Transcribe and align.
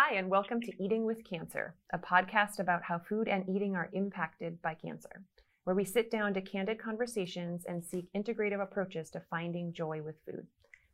Hi, 0.00 0.14
and 0.14 0.30
welcome 0.30 0.60
to 0.60 0.84
Eating 0.84 1.04
with 1.04 1.24
Cancer, 1.24 1.74
a 1.92 1.98
podcast 1.98 2.60
about 2.60 2.84
how 2.84 3.00
food 3.00 3.26
and 3.26 3.44
eating 3.48 3.74
are 3.74 3.90
impacted 3.92 4.62
by 4.62 4.74
cancer, 4.74 5.24
where 5.64 5.74
we 5.74 5.84
sit 5.84 6.08
down 6.08 6.32
to 6.34 6.40
candid 6.40 6.78
conversations 6.78 7.64
and 7.66 7.84
seek 7.84 8.06
integrative 8.12 8.62
approaches 8.62 9.10
to 9.10 9.22
finding 9.28 9.72
joy 9.72 10.00
with 10.00 10.14
food. 10.24 10.46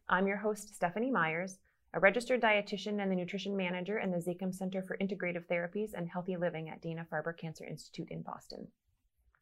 I'm 0.09 0.27
your 0.27 0.39
host, 0.39 0.75
Stephanie 0.75 1.11
Meyers, 1.11 1.59
a 1.93 2.01
registered 2.01 2.41
dietitian 2.41 3.03
and 3.03 3.13
the 3.13 3.17
nutrition 3.17 3.55
manager 3.55 3.99
in 3.99 4.11
the 4.11 4.17
Zakim 4.17 4.55
Center 4.55 4.81
for 4.81 4.97
Integrative 4.97 5.45
Therapies 5.49 5.91
and 5.93 6.09
Healthy 6.09 6.39
Living 6.39 6.71
at 6.71 6.81
Dana 6.81 7.07
Farber 7.13 7.37
Cancer 7.37 7.67
Institute 7.67 8.09
in 8.11 8.23
Boston. 8.23 8.67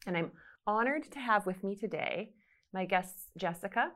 And 0.08 0.16
I'm 0.16 0.32
honored 0.66 1.04
to 1.12 1.20
have 1.20 1.46
with 1.46 1.62
me 1.62 1.76
today 1.76 2.32
my 2.72 2.84
guest, 2.84 3.30
Jessica, 3.38 3.92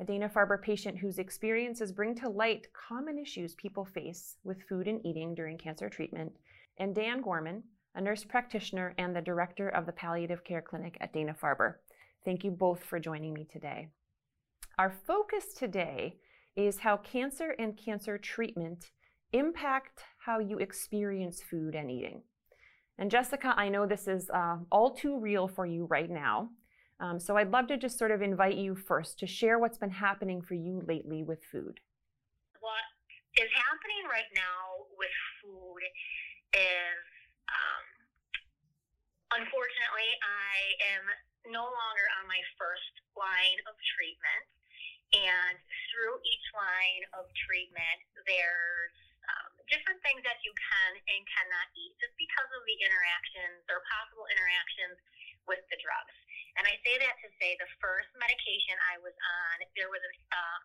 a 0.00 0.04
Dana 0.04 0.28
Farber 0.28 0.60
patient 0.60 0.98
whose 0.98 1.18
experiences 1.18 1.92
bring 1.92 2.14
to 2.16 2.28
light 2.28 2.66
common 2.72 3.18
issues 3.18 3.54
people 3.54 3.84
face 3.84 4.36
with 4.42 4.62
food 4.68 4.88
and 4.88 5.04
eating 5.06 5.34
during 5.34 5.56
cancer 5.56 5.88
treatment, 5.88 6.32
and 6.78 6.94
Dan 6.94 7.20
Gorman, 7.22 7.62
a 7.94 8.00
nurse 8.00 8.24
practitioner 8.24 8.94
and 8.98 9.14
the 9.14 9.20
director 9.20 9.68
of 9.68 9.86
the 9.86 9.92
palliative 9.92 10.42
care 10.42 10.62
clinic 10.62 10.96
at 11.00 11.12
Dana 11.12 11.34
Farber. 11.40 11.74
Thank 12.24 12.42
you 12.42 12.50
both 12.50 12.82
for 12.82 12.98
joining 12.98 13.32
me 13.32 13.46
today. 13.50 13.88
Our 14.78 14.92
focus 15.06 15.54
today 15.56 16.16
is 16.56 16.78
how 16.78 16.96
cancer 16.96 17.54
and 17.58 17.76
cancer 17.76 18.18
treatment 18.18 18.90
impact 19.32 20.00
how 20.18 20.38
you 20.38 20.58
experience 20.58 21.42
food 21.42 21.74
and 21.74 21.90
eating. 21.90 22.22
And 22.98 23.10
Jessica, 23.10 23.54
I 23.56 23.68
know 23.68 23.86
this 23.86 24.08
is 24.08 24.30
uh, 24.30 24.56
all 24.70 24.94
too 24.94 25.18
real 25.18 25.48
for 25.48 25.66
you 25.66 25.86
right 25.86 26.10
now. 26.10 26.50
Um, 27.00 27.18
so 27.18 27.36
I'd 27.36 27.50
love 27.50 27.66
to 27.68 27.76
just 27.76 27.98
sort 27.98 28.10
of 28.10 28.22
invite 28.22 28.56
you 28.56 28.74
first 28.74 29.18
to 29.18 29.26
share 29.26 29.58
what's 29.58 29.78
been 29.78 29.90
happening 29.90 30.40
for 30.40 30.54
you 30.54 30.82
lately 30.86 31.22
with 31.22 31.42
food. 31.50 31.80
What 32.60 32.86
is 33.36 33.50
happening 33.50 34.06
right 34.06 34.30
now 34.34 34.86
with 34.94 35.14
food 35.42 35.82
is, 36.54 37.02
um, 37.50 37.84
unfortunately, 39.42 40.10
I 40.22 40.54
am 40.94 41.04
no 41.50 41.66
longer 41.66 42.06
on 42.22 42.30
my 42.30 42.40
first 42.56 42.94
line 43.18 43.58
of 43.66 43.74
treatment. 43.98 44.44
And 45.14 45.54
through 45.90 46.18
each 46.26 46.46
line 46.54 47.02
of 47.14 47.30
treatment, 47.46 47.98
there's 48.26 48.96
um, 49.30 49.50
different 49.70 50.02
things 50.02 50.22
that 50.26 50.42
you 50.42 50.50
can 50.58 50.90
and 50.98 51.22
cannot 51.26 51.66
eat 51.78 51.94
just 52.02 52.14
because 52.18 52.50
of 52.50 52.62
the 52.66 52.76
interactions 52.82 53.62
or 53.70 53.82
possible 53.86 54.26
interactions 54.26 54.98
with 55.46 55.62
the 55.70 55.78
drugs. 55.78 56.16
And 56.58 56.64
I 56.66 56.74
say 56.86 56.94
that 57.02 57.18
to 57.22 57.28
say 57.42 57.58
the 57.58 57.70
first 57.82 58.10
medication 58.14 58.78
I 58.94 59.02
was 59.02 59.14
on, 59.14 59.54
there 59.74 59.90
was 59.90 60.02
an, 60.02 60.14
um, 60.30 60.62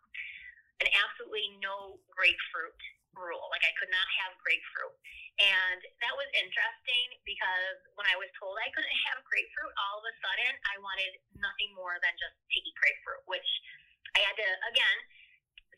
an 0.86 0.88
absolutely 1.02 1.58
no 1.60 1.98
grapefruit 2.14 2.78
rule. 3.18 3.50
Like 3.50 3.66
I 3.66 3.74
could 3.82 3.90
not 3.90 4.08
have 4.22 4.38
grapefruit. 4.40 4.94
And 5.40 5.80
that 6.04 6.14
was 6.14 6.28
interesting 6.36 7.08
because 7.24 7.80
when 7.96 8.06
I 8.12 8.20
was 8.20 8.28
told 8.36 8.60
I 8.60 8.70
couldn't 8.76 9.00
have 9.10 9.24
grapefruit, 9.24 9.74
all 9.80 10.04
of 10.04 10.06
a 10.06 10.14
sudden 10.20 10.54
I 10.68 10.76
wanted 10.84 11.16
nothing 11.40 11.72
more 11.74 11.96
than 12.04 12.14
just 12.20 12.36
to 12.36 12.58
eat 12.60 12.76
grapefruit, 12.76 13.24
which 13.26 13.50
I 14.14 14.20
had 14.28 14.36
to, 14.36 14.50
again, 14.68 14.98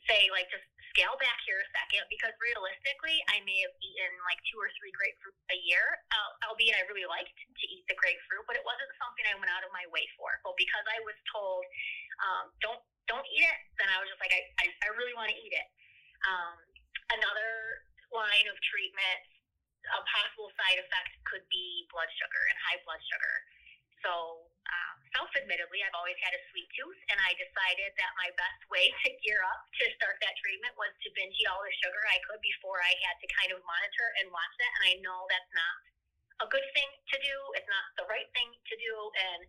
say, 0.09 0.33
like, 0.33 0.49
just 0.49 0.65
scale 0.91 1.15
back 1.23 1.39
here 1.47 1.59
a 1.63 1.67
second 1.71 2.03
because 2.11 2.35
realistically, 2.37 3.17
I 3.31 3.39
may 3.47 3.63
have 3.63 3.75
eaten 3.79 4.11
like 4.27 4.39
two 4.51 4.59
or 4.59 4.67
three 4.75 4.91
grapefruit 4.91 5.35
a 5.49 5.57
year, 5.63 5.83
uh, 6.11 6.51
albeit 6.51 6.75
I 6.75 6.83
really 6.91 7.07
liked 7.07 7.31
to 7.31 7.65
eat 7.65 7.87
the 7.87 7.95
grapefruit, 7.95 8.43
but 8.45 8.59
it 8.59 8.65
wasn't 8.67 8.91
something 8.99 9.23
I 9.27 9.39
went 9.39 9.49
out 9.49 9.63
of 9.63 9.71
my 9.71 9.87
way 9.89 10.03
for. 10.19 10.35
But 10.43 10.59
because 10.59 10.83
I 10.91 10.99
was 11.07 11.15
told, 11.31 11.63
um, 12.21 12.45
don't 12.59 12.81
don't 13.09 13.25
eat 13.31 13.43
it, 13.43 13.59
then 13.81 13.89
I 13.91 13.97
was 13.99 14.07
just 14.07 14.21
like, 14.21 14.31
I, 14.31 14.39
I, 14.61 14.65
I 14.85 14.87
really 14.95 15.15
want 15.17 15.27
to 15.33 15.37
eat 15.39 15.51
it. 15.51 15.67
Um, 16.27 16.55
another 17.11 17.83
line 18.13 18.47
of 18.47 18.55
treatment, 18.63 19.19
a 19.83 19.99
possible 20.05 20.47
side 20.55 20.79
effect 20.79 21.11
could 21.27 21.43
be 21.51 21.89
blood 21.89 22.07
sugar 22.15 22.43
and 22.47 22.55
high 22.61 22.79
blood 22.87 23.01
sugar. 23.03 23.35
So 24.05 24.50
um, 24.69 24.95
self-admittedly, 25.17 25.81
I've 25.81 25.97
always 25.97 26.17
had 26.21 26.37
a 26.37 26.41
sweet 26.53 26.69
tooth, 26.77 27.01
and 27.09 27.17
I 27.17 27.33
decided 27.33 27.91
that 27.97 28.11
my 28.19 28.29
best 28.37 28.61
way 28.69 28.93
to 29.05 29.09
gear 29.25 29.41
up 29.41 29.61
to 29.81 29.85
start 29.97 30.21
that 30.21 30.37
treatment 30.39 30.77
was 30.77 30.93
to 31.01 31.09
binge 31.17 31.33
eat 31.35 31.49
all 31.49 31.61
the 31.63 31.73
sugar 31.81 32.01
I 32.07 32.21
could 32.29 32.41
before 32.43 32.79
I 32.79 32.93
had 33.07 33.17
to 33.19 33.27
kind 33.35 33.51
of 33.51 33.65
monitor 33.65 34.07
and 34.21 34.29
watch 34.29 34.53
that. 34.61 34.71
And 34.81 34.83
I 34.91 34.93
know 35.01 35.25
that's 35.27 35.53
not 35.55 35.75
a 36.45 36.47
good 36.49 36.65
thing 36.73 36.89
to 36.89 37.17
do. 37.21 37.35
It's 37.57 37.69
not 37.69 37.85
the 37.97 38.09
right 38.09 38.29
thing 38.33 38.49
to 38.53 38.75
do, 38.77 38.93
and 39.17 39.41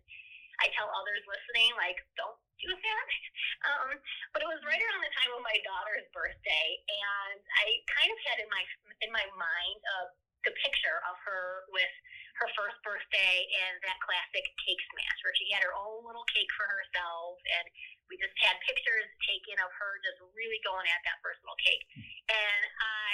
I 0.61 0.69
tell 0.77 0.89
others 0.93 1.25
listening, 1.25 1.73
like, 1.77 1.97
don't 2.17 2.37
do 2.61 2.69
that. 2.73 3.07
Um, 3.63 3.95
but 4.35 4.43
it 4.43 4.49
was 4.51 4.59
right 4.67 4.75
around 4.75 5.03
the 5.07 5.15
time 5.23 5.31
of 5.31 5.39
my 5.39 5.55
daughter's 5.63 6.03
birthday, 6.11 6.67
and 6.83 7.39
I 7.63 7.79
kind 7.87 8.11
of 8.11 8.19
had 8.27 8.43
in 8.43 8.49
my 8.51 8.63
in 8.99 9.07
my 9.07 9.23
mind 9.39 9.79
of 10.03 10.11
the 10.43 10.53
picture 10.59 10.99
of 11.07 11.15
her 11.23 11.63
with 11.71 11.93
her 12.41 12.49
first 12.57 12.77
birthday 12.81 13.35
and 13.63 13.77
that 13.85 13.99
classic 14.01 14.43
cake 14.65 14.81
smash 14.89 15.19
where 15.21 15.35
she 15.37 15.47
had 15.53 15.61
her 15.61 15.75
own 15.77 16.01
little 16.03 16.25
cake 16.33 16.49
for 16.57 16.65
herself 16.65 17.37
and 17.59 17.65
we 18.09 18.17
just 18.19 18.33
had 18.41 18.57
pictures 18.65 19.07
taken 19.23 19.55
of 19.61 19.71
her 19.71 20.01
just 20.03 20.19
really 20.33 20.59
going 20.65 20.85
at 20.89 21.01
that 21.05 21.21
first 21.21 21.39
little 21.45 21.59
cake. 21.61 21.85
And 22.29 22.61
i 22.81 23.13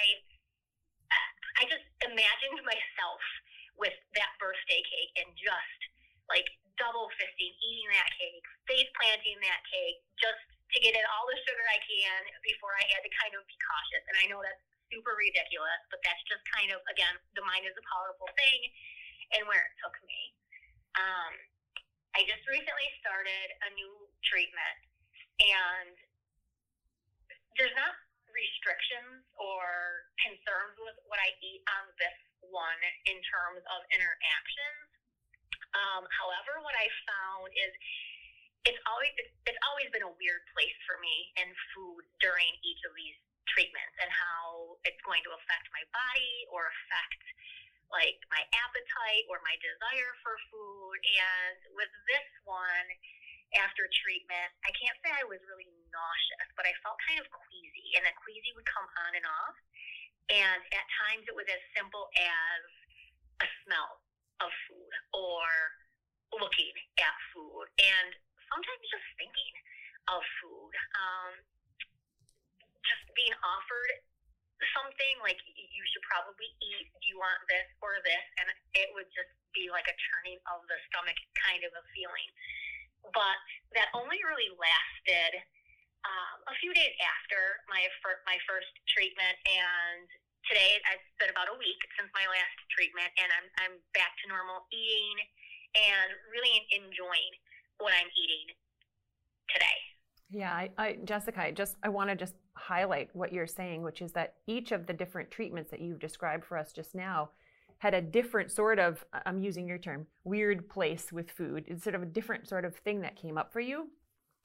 i 1.60 1.64
just 1.68 1.84
imagined 2.06 2.62
myself 2.64 3.22
with 3.76 3.96
that 4.16 4.32
birthday 4.40 4.80
cake 4.88 5.12
and 5.20 5.30
just 5.36 5.80
like 6.32 6.48
double 6.78 7.12
fisting 7.20 7.52
eating 7.60 7.90
that 7.92 8.08
cake 8.16 8.46
face 8.70 8.88
planting 8.96 9.36
that 9.44 9.60
cake 9.68 10.00
just 10.22 10.40
to 10.72 10.78
get 10.80 10.94
in 10.94 11.06
all 11.12 11.26
the 11.28 11.36
sugar 11.44 11.66
i 11.68 11.82
can 11.84 12.22
before 12.46 12.72
i 12.78 12.86
had 12.94 13.02
to 13.04 13.12
kind 13.20 13.34
of 13.36 13.42
be 13.50 13.58
cautious. 13.60 14.04
And 14.08 14.16
i 14.22 14.26
know 14.30 14.40
that's 14.40 14.69
super 14.90 15.14
ridiculous 15.16 15.82
but 15.94 16.02
that's 16.02 16.22
just 16.26 16.42
kind 16.52 16.74
of 16.74 16.82
again 16.90 17.16
the 17.38 17.46
mind 17.46 17.66
is 17.66 17.74
a 17.78 17.86
powerful 17.90 18.28
thing 18.34 18.62
and 19.34 19.46
where 19.46 19.62
it 19.62 19.76
took 19.82 19.96
me. 20.06 20.34
Um, 20.98 21.34
I 22.18 22.26
just 22.26 22.42
recently 22.50 22.90
started 23.00 23.48
a 23.62 23.70
new 23.78 23.94
treatment, 24.26 24.80
and 25.46 25.94
there's 27.58 27.76
not 27.78 27.94
restrictions 28.34 29.26
or 29.38 29.66
concerns 30.22 30.78
with 30.82 30.98
what 31.10 31.22
I 31.22 31.34
eat 31.42 31.62
on 31.70 31.86
this 31.98 32.20
one 32.50 32.82
in 33.10 33.18
terms 33.30 33.62
of 33.70 33.80
interactions. 33.94 34.90
Um, 35.78 36.10
however, 36.10 36.66
what 36.66 36.74
I 36.74 36.90
found 37.06 37.54
is 37.54 37.72
it's 38.66 38.82
always 38.90 39.14
it's 39.46 39.62
always 39.70 39.88
been 39.94 40.04
a 40.04 40.14
weird 40.18 40.44
place 40.58 40.76
for 40.90 40.98
me 41.00 41.30
in 41.38 41.48
food 41.74 42.04
during 42.20 42.50
each 42.66 42.82
of 42.90 42.92
these 42.98 43.18
treatments 43.54 43.96
and 44.02 44.10
how 44.12 44.78
it's 44.86 45.00
going 45.06 45.22
to 45.26 45.32
affect 45.34 45.66
my 45.74 45.84
body 45.94 46.36
or 46.54 46.70
affect 46.70 47.24
like 47.90 48.22
my 48.30 48.42
appetite 48.54 49.26
or 49.30 49.42
my 49.42 49.58
desire 49.62 50.14
for 50.22 50.38
food. 50.54 51.00
And 51.02 51.58
with 51.74 51.90
this 52.06 52.30
one, 52.46 52.88
after 53.58 53.90
treatment, 54.06 54.50
I 54.62 54.72
can't 54.78 54.94
say 55.02 55.10
I 55.10 55.26
was 55.26 55.42
really 55.50 55.66
nauseous, 55.90 56.50
but 56.54 56.70
I 56.70 56.74
felt 56.86 57.02
kind 57.10 57.18
of 57.18 57.26
queasy, 57.34 57.98
and 57.98 58.06
the 58.06 58.14
queasy 58.22 58.54
would 58.54 58.68
come 58.70 58.86
on 58.86 59.12
and 59.18 59.26
off. 59.26 59.58
And 60.30 60.62
at 60.70 60.86
times 61.02 61.26
it 61.26 61.34
was 61.34 61.50
as 61.50 61.62
simple 61.74 62.06
as 62.14 62.62
a 63.42 63.48
smell 63.66 64.06
of 64.46 64.54
food 64.70 64.94
or 65.18 65.42
looking 66.38 66.78
at 67.02 67.16
food, 67.34 67.66
and 67.82 68.14
sometimes 68.54 68.86
just 68.86 69.10
thinking 69.18 69.54
of 70.14 70.22
food. 70.38 70.74
Um, 70.94 71.34
being 73.16 73.36
offered 73.42 73.92
something 74.76 75.16
like 75.24 75.40
you 75.56 75.84
should 75.88 76.04
probably 76.04 76.52
eat. 76.60 76.92
Do 77.00 77.06
you 77.08 77.20
want 77.20 77.40
this 77.48 77.68
or 77.80 78.00
this? 78.04 78.26
And 78.44 78.52
it 78.76 78.92
would 78.92 79.08
just 79.16 79.32
be 79.56 79.72
like 79.72 79.88
a 79.88 79.96
turning 80.12 80.40
of 80.52 80.64
the 80.68 80.78
stomach 80.92 81.16
kind 81.40 81.64
of 81.64 81.72
a 81.72 81.84
feeling. 81.96 82.30
But 83.16 83.40
that 83.80 83.88
only 83.96 84.20
really 84.28 84.52
lasted 84.60 85.40
um, 86.04 86.38
a 86.52 86.56
few 86.60 86.72
days 86.76 86.96
after 87.00 87.40
my 87.72 87.88
fir- 88.04 88.24
my 88.28 88.40
first 88.48 88.72
treatment, 88.92 89.36
and 89.48 90.08
today 90.48 90.80
it's 90.80 91.12
been 91.20 91.32
about 91.32 91.52
a 91.52 91.58
week 91.60 91.80
since 91.96 92.08
my 92.16 92.24
last 92.28 92.56
treatment, 92.72 93.12
and 93.20 93.28
I'm 93.32 93.48
I'm 93.64 93.76
back 93.96 94.16
to 94.24 94.32
normal 94.32 94.68
eating 94.72 95.20
and 95.76 96.16
really 96.32 96.68
enjoying 96.72 97.34
what 97.80 97.96
I'm 97.96 98.12
eating 98.16 98.52
today. 99.52 99.89
Yeah, 100.32 100.52
I, 100.54 100.70
I 100.78 100.98
Jessica, 101.06 101.42
I 101.42 101.52
just 101.52 101.76
I 101.84 101.90
want 101.90 102.10
to 102.10 102.16
just 102.16 102.36
highlight 102.54 103.10
what 103.14 103.34
you're 103.34 103.48
saying, 103.48 103.82
which 103.82 104.02
is 104.02 104.12
that 104.14 104.36
each 104.48 104.72
of 104.72 104.86
the 104.86 104.94
different 104.94 105.32
treatments 105.32 105.72
that 105.72 105.82
you've 105.82 106.00
described 106.00 106.46
for 106.46 106.58
us 106.58 106.72
just 106.72 106.94
now 106.94 107.30
had 107.80 107.94
a 107.94 108.02
different 108.02 108.52
sort 108.52 108.78
of 108.78 109.04
I'm 109.26 109.40
using 109.40 109.68
your 109.68 109.78
term 109.78 110.06
weird 110.24 110.70
place 110.70 111.12
with 111.12 111.32
food. 111.32 111.66
It's 111.68 111.84
sort 111.84 111.96
of 111.96 112.04
a 112.04 112.06
different 112.06 112.48
sort 112.48 112.66
of 112.66 112.76
thing 112.76 113.02
that 113.02 113.16
came 113.16 113.38
up 113.38 113.52
for 113.52 113.60
you. 113.60 113.88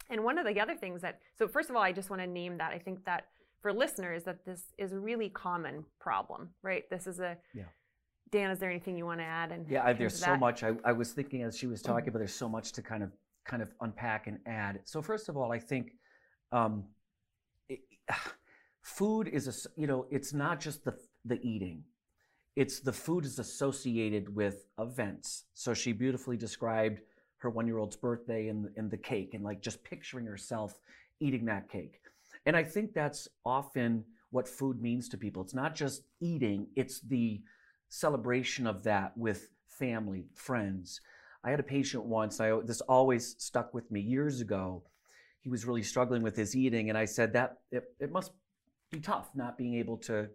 And 0.09 0.23
one 0.23 0.39
of 0.39 0.47
the 0.47 0.61
other 0.61 0.77
things 0.77 1.03
that 1.03 1.21
so 1.39 1.49
first 1.49 1.69
of 1.69 1.77
all, 1.77 1.83
I 1.83 1.93
just 1.93 2.11
want 2.11 2.23
to 2.23 2.27
name 2.27 2.59
that 2.59 2.73
I 2.73 2.79
think 2.79 3.05
that 3.05 3.27
for 3.61 3.73
listeners 3.73 4.25
that 4.25 4.45
this 4.45 4.63
is 4.79 4.93
a 4.93 4.99
really 4.99 5.29
common 5.29 5.85
problem, 6.01 6.51
right? 6.63 6.89
This 6.91 7.07
is 7.07 7.21
a 7.21 7.37
yeah. 7.55 7.65
Dan, 8.31 8.51
is 8.51 8.59
there 8.59 8.71
anything 8.71 8.97
you 8.97 9.07
want 9.07 9.21
to 9.21 9.25
add? 9.25 9.53
And 9.53 9.69
yeah, 9.69 9.93
there's 9.93 10.19
so 10.19 10.37
much. 10.37 10.63
I, 10.65 10.73
I 10.85 10.93
was 10.93 11.13
thinking 11.13 11.43
as 11.43 11.57
she 11.57 11.67
was 11.67 11.83
talking, 11.83 12.07
mm-hmm. 12.07 12.13
but 12.13 12.19
there's 12.19 12.35
so 12.35 12.49
much 12.49 12.73
to 12.73 12.83
kind 12.83 13.03
of 13.03 13.13
kind 13.45 13.63
of 13.63 13.69
unpack 13.81 14.27
and 14.27 14.39
add. 14.47 14.81
So 14.85 15.03
first 15.03 15.29
of 15.29 15.37
all, 15.37 15.53
I 15.53 15.59
think 15.59 15.93
um, 16.53 16.85
it, 17.69 17.81
food 18.83 19.29
is 19.29 19.49
a 19.49 19.81
you 19.81 19.87
know 19.87 20.07
it's 20.11 20.33
not 20.33 20.61
just 20.61 20.85
the 20.85 20.95
the 21.25 21.41
eating. 21.43 21.85
It's 22.57 22.81
the 22.81 22.93
food 22.93 23.25
is 23.25 23.39
associated 23.39 24.35
with 24.35 24.67
events. 24.79 25.45
So 25.55 25.75
she 25.75 25.93
beautifully 25.93 26.37
described 26.37 27.01
her 27.39 27.51
one 27.51 27.67
year 27.67 27.79
old's 27.79 27.97
birthday 27.97 28.49
and, 28.49 28.69
and 28.77 28.91
the 28.91 28.97
cake 28.97 29.35
and 29.35 29.43
like 29.43 29.61
just 29.61 29.83
picturing 29.83 30.27
herself 30.27 30.79
eating 31.21 31.45
that 31.47 31.69
cake. 31.69 32.01
And 32.47 32.57
I 32.57 32.63
think 32.63 32.93
that's 32.93 33.29
often 33.45 34.05
what 34.31 34.49
food 34.49 34.81
means 34.81 35.09
to 35.09 35.19
people. 35.19 35.43
It's 35.43 35.55
not 35.55 35.75
just 35.75 36.03
eating, 36.21 36.67
it's 36.77 37.01
the 37.01 37.41
celebration 37.89 38.67
of 38.67 38.83
that 38.85 39.17
with 39.17 39.51
family, 39.67 40.27
friends. 40.35 41.01
I 41.45 41.51
had 41.51 41.61
a 41.61 41.65
patient 41.65 42.05
once, 42.05 42.41
I, 42.41 42.59
this 42.65 42.81
always 42.81 43.37
stuck 43.39 43.75
with 43.75 43.91
me 43.91 44.01
years 44.01 44.41
ago. 44.41 44.83
He 45.43 45.51
was 45.51 45.67
really 45.67 45.83
struggling 45.83 46.23
with 46.23 46.37
his 46.37 46.57
eating, 46.57 46.89
and 46.89 46.97
I 46.97 47.05
said 47.05 47.35
that 47.35 47.59
it, 47.71 47.85
it 48.01 48.11
must 48.11 48.33
be 48.91 49.01
tough 49.01 49.29
not 49.35 49.59
being 49.59 49.75
able 49.75 49.99
to 49.99 50.29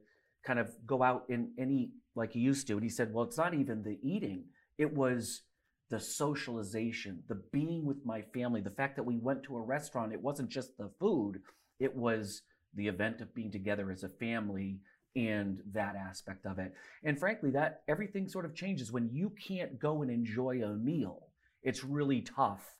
kind 0.43 0.59
of 0.59 0.69
go 0.85 1.01
out 1.01 1.25
and, 1.29 1.49
and 1.57 1.71
eat 1.71 1.89
like 2.15 2.33
he 2.33 2.39
used 2.39 2.67
to. 2.67 2.73
And 2.73 2.83
he 2.83 2.89
said, 2.89 3.11
Well, 3.11 3.25
it's 3.25 3.37
not 3.37 3.55
even 3.55 3.81
the 3.81 3.97
eating, 4.03 4.45
it 4.77 4.93
was 4.93 5.41
the 5.89 5.99
socialization, 5.99 7.23
the 7.27 7.41
being 7.51 7.85
with 7.85 8.05
my 8.05 8.21
family, 8.21 8.61
the 8.61 8.69
fact 8.69 8.95
that 8.95 9.03
we 9.03 9.17
went 9.17 9.41
to 9.43 9.57
a 9.57 9.61
restaurant. 9.61 10.13
It 10.13 10.21
wasn't 10.21 10.49
just 10.49 10.77
the 10.77 10.91
food, 10.99 11.41
it 11.79 11.95
was 11.95 12.43
the 12.75 12.87
event 12.87 13.19
of 13.21 13.33
being 13.33 13.51
together 13.51 13.89
as 13.89 14.03
a 14.03 14.09
family 14.09 14.77
and 15.15 15.59
that 15.73 15.95
aspect 15.95 16.45
of 16.45 16.59
it. 16.59 16.73
And 17.03 17.19
frankly, 17.19 17.51
that 17.51 17.81
everything 17.87 18.27
sort 18.27 18.45
of 18.45 18.53
changes 18.53 18.91
when 18.91 19.09
you 19.11 19.31
can't 19.31 19.79
go 19.79 20.01
and 20.01 20.11
enjoy 20.11 20.61
a 20.63 20.69
meal. 20.69 21.27
It's 21.63 21.83
really 21.83 22.21
tough 22.21 22.75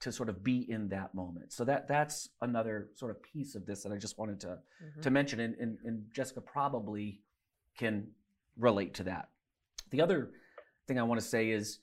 to 0.00 0.12
sort 0.12 0.28
of 0.28 0.42
be 0.42 0.70
in 0.70 0.88
that 0.88 1.14
moment. 1.14 1.52
So 1.52 1.64
that 1.64 1.88
that's 1.88 2.30
another 2.40 2.88
sort 2.94 3.10
of 3.10 3.22
piece 3.22 3.54
of 3.54 3.66
this 3.66 3.82
that 3.82 3.92
I 3.92 3.96
just 3.96 4.18
wanted 4.18 4.40
to 4.40 4.46
mm-hmm. 4.46 5.00
to 5.00 5.10
mention. 5.10 5.40
And, 5.40 5.54
and, 5.56 5.78
and 5.84 6.04
Jessica 6.14 6.40
probably 6.40 7.20
can 7.78 8.08
relate 8.58 8.94
to 8.94 9.04
that. 9.04 9.28
The 9.90 10.00
other 10.00 10.30
thing 10.86 10.98
I 10.98 11.02
want 11.02 11.20
to 11.20 11.26
say 11.26 11.50
is 11.50 11.80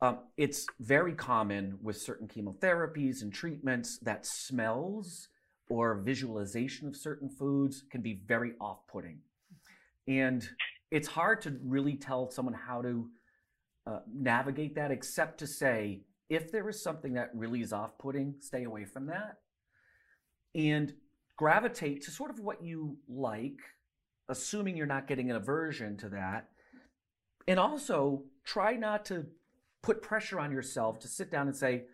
um, 0.00 0.18
it's 0.36 0.66
very 0.80 1.12
common 1.12 1.78
with 1.82 1.96
certain 1.96 2.28
chemotherapies 2.28 3.22
and 3.22 3.32
treatments 3.32 3.98
that 4.02 4.26
smells 4.26 5.28
or 5.68 5.94
visualization 5.96 6.86
of 6.88 6.96
certain 6.96 7.28
foods 7.28 7.84
can 7.90 8.00
be 8.00 8.20
very 8.26 8.52
off 8.60 8.86
putting. 8.86 9.18
And 10.06 10.46
it's 10.90 11.08
hard 11.08 11.40
to 11.42 11.58
really 11.64 11.96
tell 11.96 12.30
someone 12.30 12.54
how 12.54 12.82
to 12.82 13.08
uh, 13.86 13.98
navigate 14.12 14.74
that, 14.74 14.90
except 14.90 15.38
to 15.38 15.46
say, 15.46 16.02
if 16.28 16.50
there 16.52 16.68
is 16.68 16.82
something 16.82 17.14
that 17.14 17.30
really 17.34 17.62
is 17.62 17.72
off 17.72 17.98
putting, 17.98 18.34
stay 18.40 18.64
away 18.64 18.84
from 18.84 19.06
that. 19.06 19.38
And 20.54 20.94
gravitate 21.36 22.02
to 22.02 22.10
sort 22.10 22.30
of 22.30 22.38
what 22.38 22.62
you 22.62 22.96
like, 23.08 23.58
assuming 24.28 24.76
you're 24.76 24.86
not 24.86 25.06
getting 25.06 25.30
an 25.30 25.36
aversion 25.36 25.96
to 25.98 26.08
that. 26.10 26.48
And 27.48 27.58
also 27.58 28.22
try 28.44 28.76
not 28.76 29.04
to 29.06 29.26
put 29.82 30.00
pressure 30.00 30.40
on 30.40 30.52
yourself 30.52 30.98
to 31.00 31.08
sit 31.08 31.30
down 31.30 31.46
and 31.46 31.56
say, 31.56 31.84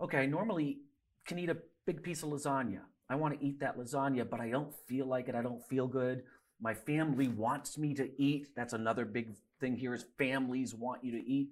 okay, 0.00 0.18
I 0.18 0.26
normally 0.26 0.78
can 1.26 1.38
eat 1.38 1.50
a 1.50 1.58
big 1.86 2.02
piece 2.02 2.22
of 2.22 2.30
lasagna. 2.30 2.80
I 3.10 3.16
want 3.16 3.38
to 3.38 3.44
eat 3.44 3.58
that 3.58 3.76
lasagna, 3.76 4.30
but 4.30 4.40
I 4.40 4.50
don't 4.50 4.72
feel 4.86 5.04
like 5.04 5.28
it. 5.28 5.34
I 5.34 5.42
don't 5.42 5.66
feel 5.68 5.88
good. 5.88 6.22
My 6.60 6.74
family 6.74 7.26
wants 7.26 7.76
me 7.76 7.92
to 7.94 8.08
eat. 8.22 8.48
That's 8.54 8.72
another 8.72 9.04
big 9.04 9.30
thing 9.60 9.76
here 9.76 9.92
is 9.94 10.04
families 10.16 10.76
want 10.76 11.04
you 11.04 11.10
to 11.12 11.28
eat. 11.28 11.48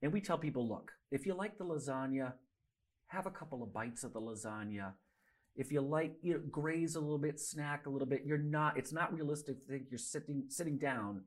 And 0.00 0.12
we 0.12 0.22
tell 0.22 0.38
people, 0.38 0.66
look, 0.66 0.92
if 1.10 1.26
you 1.26 1.34
like 1.34 1.58
the 1.58 1.64
lasagna, 1.64 2.32
have 3.08 3.26
a 3.26 3.30
couple 3.30 3.62
of 3.62 3.72
bites 3.72 4.02
of 4.02 4.14
the 4.14 4.20
lasagna. 4.20 4.92
If 5.56 5.70
you 5.70 5.82
like, 5.82 6.14
you 6.22 6.34
know, 6.34 6.40
graze 6.50 6.94
a 6.94 7.00
little 7.00 7.18
bit, 7.18 7.38
snack 7.38 7.86
a 7.86 7.90
little 7.90 8.06
bit. 8.06 8.22
You're 8.24 8.38
not. 8.38 8.78
It's 8.78 8.92
not 8.92 9.12
realistic 9.12 9.66
to 9.66 9.72
think 9.72 9.86
you're 9.90 9.98
sitting 9.98 10.44
sitting 10.48 10.78
down 10.78 11.22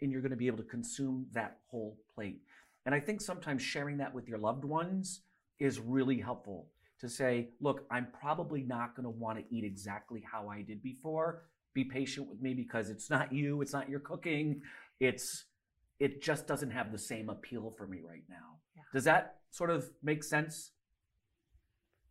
and 0.00 0.10
you're 0.10 0.22
going 0.22 0.30
to 0.30 0.36
be 0.36 0.48
able 0.48 0.58
to 0.58 0.64
consume 0.64 1.26
that 1.32 1.58
whole 1.68 1.98
plate. 2.14 2.40
And 2.84 2.94
I 2.94 3.00
think 3.00 3.20
sometimes 3.20 3.62
sharing 3.62 3.98
that 3.98 4.12
with 4.12 4.28
your 4.28 4.38
loved 4.38 4.64
ones 4.64 5.20
is 5.60 5.78
really 5.78 6.18
helpful 6.18 6.66
to 7.04 7.10
say, 7.10 7.48
look, 7.60 7.84
I'm 7.90 8.08
probably 8.18 8.62
not 8.62 8.96
going 8.96 9.04
to 9.04 9.10
want 9.10 9.38
to 9.38 9.44
eat 9.54 9.64
exactly 9.64 10.24
how 10.30 10.48
I 10.48 10.62
did 10.62 10.82
before. 10.82 11.42
Be 11.74 11.84
patient 11.84 12.28
with 12.28 12.40
me 12.40 12.54
because 12.54 12.88
it's 12.88 13.10
not 13.10 13.32
you, 13.32 13.60
it's 13.60 13.72
not 13.72 13.88
your 13.88 14.00
cooking. 14.00 14.62
It's 15.00 15.44
it 16.00 16.22
just 16.22 16.46
doesn't 16.46 16.70
have 16.70 16.90
the 16.92 16.98
same 16.98 17.28
appeal 17.28 17.72
for 17.76 17.86
me 17.86 18.00
right 18.06 18.24
now. 18.28 18.58
Yeah. 18.76 18.82
Does 18.92 19.04
that 19.04 19.36
sort 19.50 19.70
of 19.70 19.88
make 20.02 20.24
sense? 20.24 20.72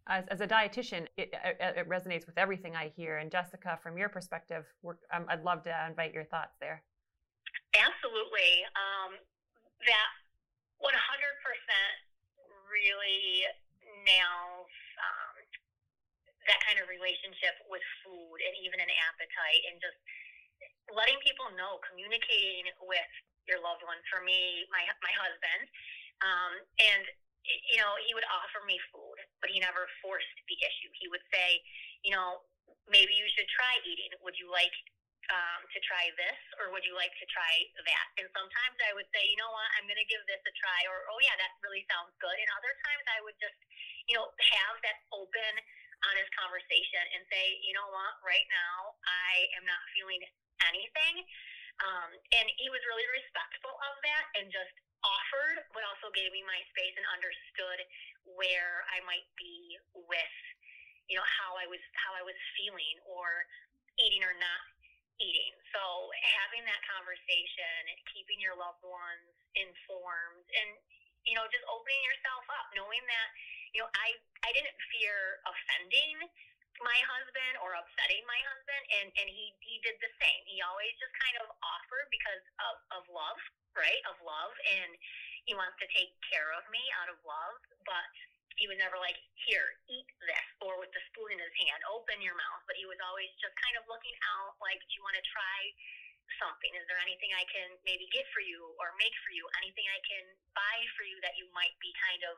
As, 0.07 0.25
as 0.29 0.41
a 0.41 0.47
dietitian, 0.47 1.07
it, 1.15 1.33
it, 1.33 1.57
it, 1.77 1.89
resonates 1.89 2.25
with 2.25 2.37
everything 2.37 2.75
I 2.75 2.91
hear. 2.95 3.17
And 3.17 3.31
Jessica, 3.31 3.79
from 3.81 3.97
your 3.97 4.09
perspective, 4.09 4.65
um, 5.13 5.25
I'd 5.29 5.43
love 5.43 5.63
to 5.63 5.73
invite 5.87 6.13
your 6.13 6.25
thoughts 6.25 6.55
there. 6.59 6.83
Absolutely. 7.75 8.67
Um, 8.75 9.15
that 9.87 10.11
100% 10.83 10.91
really 12.67 13.47
nails 14.03 14.72
um, 15.03 15.35
that 16.47 16.59
kind 16.63 16.79
of 16.79 16.88
relationship 16.88 17.55
with 17.67 17.83
food 18.03 18.38
and 18.44 18.53
even 18.63 18.79
an 18.79 18.91
appetite 19.11 19.63
and 19.71 19.79
just 19.79 20.00
letting 20.91 21.19
people 21.23 21.47
know, 21.55 21.79
communicating 21.88 22.67
with 22.83 23.11
your 23.47 23.59
loved 23.59 23.83
one. 23.83 24.00
For 24.11 24.23
me, 24.23 24.67
my 24.71 24.83
my 25.03 25.13
husband, 25.15 25.63
um, 26.23 26.53
and 26.79 27.03
you 27.44 27.79
know, 27.79 27.91
he 28.07 28.15
would 28.15 28.27
offer 28.31 28.63
me 28.63 28.79
food, 28.91 29.19
but 29.44 29.51
he 29.51 29.59
never 29.59 29.83
forced 30.00 30.38
the 30.47 30.57
issue. 30.63 30.89
He 30.95 31.11
would 31.11 31.23
say, 31.27 31.59
you 32.07 32.15
know, 32.15 32.47
maybe 32.88 33.11
you 33.11 33.27
should 33.35 33.47
try 33.51 33.75
eating. 33.83 34.15
Would 34.23 34.39
you 34.39 34.47
like 34.47 34.71
um, 35.27 35.61
to 35.71 35.79
try 35.83 36.07
this 36.15 36.39
or 36.59 36.71
would 36.71 36.88
you 36.88 36.95
like 36.95 37.11
to 37.19 37.27
try 37.27 37.53
that? 37.83 38.07
And 38.19 38.31
sometimes 38.31 38.77
I 38.88 38.95
would 38.95 39.07
say, 39.11 39.27
you 39.27 39.35
know 39.35 39.51
what, 39.51 39.67
I'm 39.75 39.88
going 39.88 40.00
to 40.00 40.07
give 40.07 40.23
this 40.27 40.39
a 40.39 40.53
try, 40.55 40.88
or 40.88 41.03
oh 41.11 41.19
yeah, 41.19 41.35
that 41.35 41.51
really 41.59 41.83
sounds 41.91 42.15
good. 42.23 42.35
And 42.35 42.47
other 42.55 42.73
times 42.88 43.05
I 43.11 43.19
would 43.27 43.35
just 43.44 43.59
you 44.07 44.15
know, 44.15 44.27
have 44.27 44.75
that 44.83 44.97
open, 45.15 45.53
honest 46.03 46.31
conversation 46.35 47.03
and 47.15 47.23
say, 47.31 47.59
you 47.63 47.71
know 47.71 47.88
what, 47.88 48.19
right 48.23 48.47
now 48.51 49.00
I 49.07 49.47
am 49.55 49.63
not 49.63 49.79
feeling 49.95 50.19
anything. 50.67 51.24
Um, 51.81 52.12
and 52.38 52.45
he 52.60 52.69
was 52.69 52.83
really 52.86 53.07
respectful 53.10 53.74
of 53.74 53.95
that 54.05 54.25
and 54.38 54.45
just 54.53 54.75
offered, 55.01 55.67
but 55.74 55.81
also 55.83 56.13
gave 56.13 56.31
me 56.31 56.45
my 56.45 56.60
space 56.72 56.95
and 56.95 57.07
understood 57.12 57.79
where 58.38 58.86
I 58.93 59.03
might 59.03 59.27
be 59.36 59.75
with, 59.95 60.38
you 61.10 61.17
know, 61.17 61.25
how 61.25 61.57
I 61.60 61.65
was 61.67 61.81
how 61.98 62.15
I 62.15 62.24
was 62.24 62.38
feeling 62.55 63.01
or 63.03 63.43
eating 64.00 64.24
or 64.24 64.36
not 64.38 64.63
eating. 65.19 65.53
So 65.75 65.81
having 66.39 66.63
that 66.69 66.81
conversation, 66.88 67.81
keeping 68.13 68.39
your 68.39 68.55
loved 68.55 68.83
ones 68.86 69.33
informed, 69.57 70.48
and 70.62 70.77
you 71.27 71.36
know, 71.36 71.48
just 71.51 71.63
opening 71.72 72.03
yourself 72.03 72.43
up, 72.51 72.67
knowing 72.75 73.03
that 73.07 73.27
you 73.74 73.82
know, 73.82 73.89
I 73.98 74.18
I 74.46 74.50
didn't 74.53 74.77
fear 74.94 75.42
offending 75.46 76.30
my 76.82 77.00
husband 77.06 77.53
or 77.62 77.77
upsetting 77.77 78.25
my 78.25 78.42
husband 78.50 78.84
and 79.01 79.08
and 79.18 79.27
he 79.30 79.53
he 79.62 79.82
did 79.82 79.98
the 80.01 80.12
same. 80.22 80.42
He 80.50 80.62
always 80.62 80.94
just 80.98 81.13
kind 81.22 81.38
of 81.42 81.50
offered 81.62 82.08
because 82.13 82.44
of 82.62 82.75
of 83.01 83.03
love 83.10 83.38
right? 83.74 84.01
Of 84.06 84.22
love 84.22 84.53
and 84.70 84.94
he 85.50 85.58
wants 85.58 85.75
to 85.82 85.88
take 85.89 86.13
care 86.30 86.53
of 86.53 86.63
me 86.70 86.82
out 87.01 87.10
of 87.10 87.18
love 87.25 87.58
but 87.89 88.10
he 88.62 88.70
was 88.70 88.77
never 88.77 89.01
like 89.01 89.18
here 89.50 89.65
eat 89.89 90.06
this 90.22 90.48
or 90.62 90.77
with 90.77 90.94
the 90.94 91.01
spoon 91.10 91.34
in 91.34 91.42
his 91.42 91.56
hand 91.65 91.82
open 91.89 92.22
your 92.22 92.38
mouth 92.38 92.62
but 92.70 92.77
he 92.77 92.86
was 92.86 93.01
always 93.01 93.34
just 93.42 93.58
kind 93.58 93.74
of 93.75 93.84
looking 93.89 94.13
out 94.38 94.53
like 94.62 94.77
do 94.86 94.94
you 94.94 95.01
want 95.01 95.18
to 95.18 95.25
try 95.25 95.74
something? 96.39 96.72
Is 96.75 96.86
there 96.88 97.00
anything 97.03 97.32
i 97.36 97.46
can 97.51 97.75
maybe 97.84 98.08
get 98.15 98.25
for 98.32 98.42
you 98.42 98.74
or 98.80 98.96
make 98.98 99.13
for 99.25 99.32
you? 99.36 99.44
Anything 99.62 99.86
i 99.92 100.00
can 100.08 100.25
buy 100.56 100.77
for 100.96 101.03
you 101.06 101.20
that 101.22 101.36
you 101.36 101.50
might 101.51 101.75
be 101.84 101.92
kind 102.00 102.24
of 102.25 102.36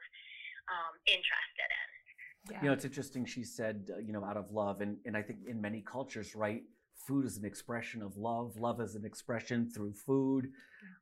um, 0.70 0.94
interested 1.08 1.70
in. 1.70 2.52
Yeah. 2.52 2.62
You 2.62 2.68
know, 2.68 2.74
it's 2.74 2.86
interesting. 2.86 3.26
She 3.26 3.44
said, 3.44 3.90
uh, 3.94 4.00
you 4.00 4.14
know, 4.14 4.24
out 4.24 4.38
of 4.38 4.52
love, 4.52 4.82
and 4.82 4.98
and 5.06 5.18
I 5.18 5.22
think 5.22 5.40
in 5.48 5.60
many 5.60 5.82
cultures, 5.82 6.36
right, 6.36 6.64
food 7.08 7.26
is 7.26 7.38
an 7.38 7.46
expression 7.46 8.02
of 8.02 8.18
love. 8.18 8.56
Love 8.58 8.80
is 8.82 8.96
an 8.96 9.06
expression 9.06 9.70
through 9.70 9.94
food, 9.94 10.52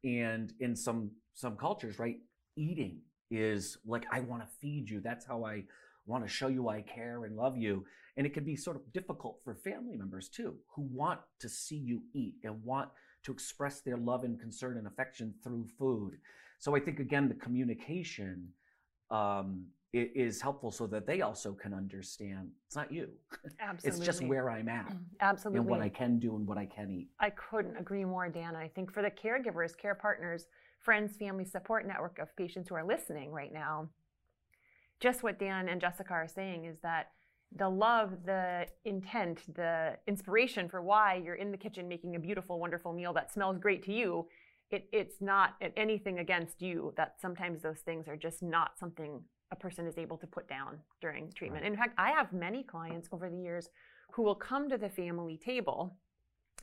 yeah. 0.03 0.25
and 0.25 0.53
in 0.59 0.75
some 0.75 1.11
some 1.33 1.57
cultures, 1.57 1.99
right, 1.99 2.17
eating 2.55 3.01
is 3.29 3.77
like 3.85 4.05
I 4.11 4.21
want 4.21 4.43
to 4.43 4.47
feed 4.61 4.89
you. 4.89 5.01
That's 5.01 5.25
how 5.25 5.43
I 5.43 5.63
want 6.05 6.23
to 6.23 6.29
show 6.29 6.47
you 6.47 6.69
I 6.69 6.81
care 6.81 7.25
and 7.25 7.35
love 7.35 7.57
you. 7.57 7.85
And 8.15 8.27
it 8.27 8.33
can 8.33 8.43
be 8.43 8.55
sort 8.55 8.75
of 8.75 8.93
difficult 8.93 9.39
for 9.43 9.55
family 9.55 9.97
members 9.97 10.29
too, 10.29 10.55
who 10.75 10.83
want 10.83 11.19
to 11.39 11.49
see 11.49 11.77
you 11.77 12.01
eat 12.13 12.35
and 12.43 12.63
want 12.63 12.89
to 13.23 13.31
express 13.31 13.81
their 13.81 13.97
love 13.97 14.23
and 14.23 14.39
concern 14.39 14.77
and 14.77 14.85
affection 14.85 15.33
through 15.43 15.67
food. 15.79 16.17
So 16.59 16.75
I 16.75 16.79
think 16.79 16.99
again, 16.99 17.27
the 17.27 17.35
communication 17.35 18.49
um, 19.11 19.65
is 19.93 20.41
helpful 20.41 20.71
so 20.71 20.87
that 20.87 21.05
they 21.05 21.21
also 21.21 21.53
can 21.53 21.73
understand 21.73 22.49
it's 22.65 22.75
not 22.75 22.91
you. 22.91 23.09
Absolutely. 23.59 23.81
it's 23.89 23.99
just 23.99 24.23
where 24.23 24.49
I'm 24.49 24.67
at. 24.67 24.91
Absolutely. 25.21 25.59
And 25.61 25.69
what 25.69 25.81
I 25.81 25.89
can 25.89 26.17
do 26.19 26.35
and 26.35 26.47
what 26.47 26.57
I 26.57 26.65
can 26.65 26.89
eat. 26.89 27.09
I 27.19 27.29
couldn't 27.29 27.77
agree 27.77 28.03
more, 28.03 28.27
Dan. 28.27 28.55
I 28.55 28.67
think 28.67 28.91
for 28.91 29.03
the 29.03 29.11
caregivers, 29.11 29.77
care 29.77 29.93
partners, 29.93 30.47
friends, 30.79 31.15
family 31.15 31.45
support 31.45 31.87
network 31.87 32.17
of 32.17 32.35
patients 32.35 32.69
who 32.69 32.75
are 32.75 32.83
listening 32.83 33.31
right 33.31 33.53
now, 33.53 33.87
just 34.99 35.21
what 35.21 35.37
Dan 35.37 35.69
and 35.69 35.79
Jessica 35.79 36.11
are 36.11 36.27
saying 36.27 36.65
is 36.65 36.79
that 36.81 37.11
the 37.55 37.69
love, 37.69 38.25
the 38.25 38.65
intent, 38.85 39.41
the 39.53 39.95
inspiration 40.07 40.67
for 40.67 40.81
why 40.81 41.21
you're 41.23 41.35
in 41.35 41.51
the 41.51 41.57
kitchen 41.57 41.87
making 41.87 42.15
a 42.15 42.19
beautiful, 42.19 42.59
wonderful 42.59 42.93
meal 42.93 43.13
that 43.13 43.31
smells 43.31 43.59
great 43.59 43.83
to 43.83 43.93
you, 43.93 44.25
it, 44.73 44.87
it's 44.91 45.21
not 45.21 45.55
anything 45.77 46.19
against 46.19 46.61
you. 46.61 46.93
That 46.97 47.15
sometimes 47.21 47.61
those 47.61 47.79
things 47.79 48.07
are 48.07 48.17
just 48.17 48.43
not 48.43 48.77
something 48.77 49.21
a 49.51 49.55
person 49.55 49.85
is 49.85 49.97
able 49.97 50.17
to 50.17 50.27
put 50.27 50.47
down 50.49 50.79
during 50.99 51.31
treatment. 51.31 51.63
Right. 51.63 51.71
In 51.71 51.77
fact, 51.77 51.93
I 51.97 52.11
have 52.11 52.33
many 52.33 52.63
clients 52.63 53.07
over 53.11 53.29
the 53.29 53.37
years 53.37 53.69
who 54.11 54.23
will 54.23 54.35
come 54.35 54.69
to 54.69 54.77
the 54.77 54.89
family 54.89 55.37
table, 55.37 55.95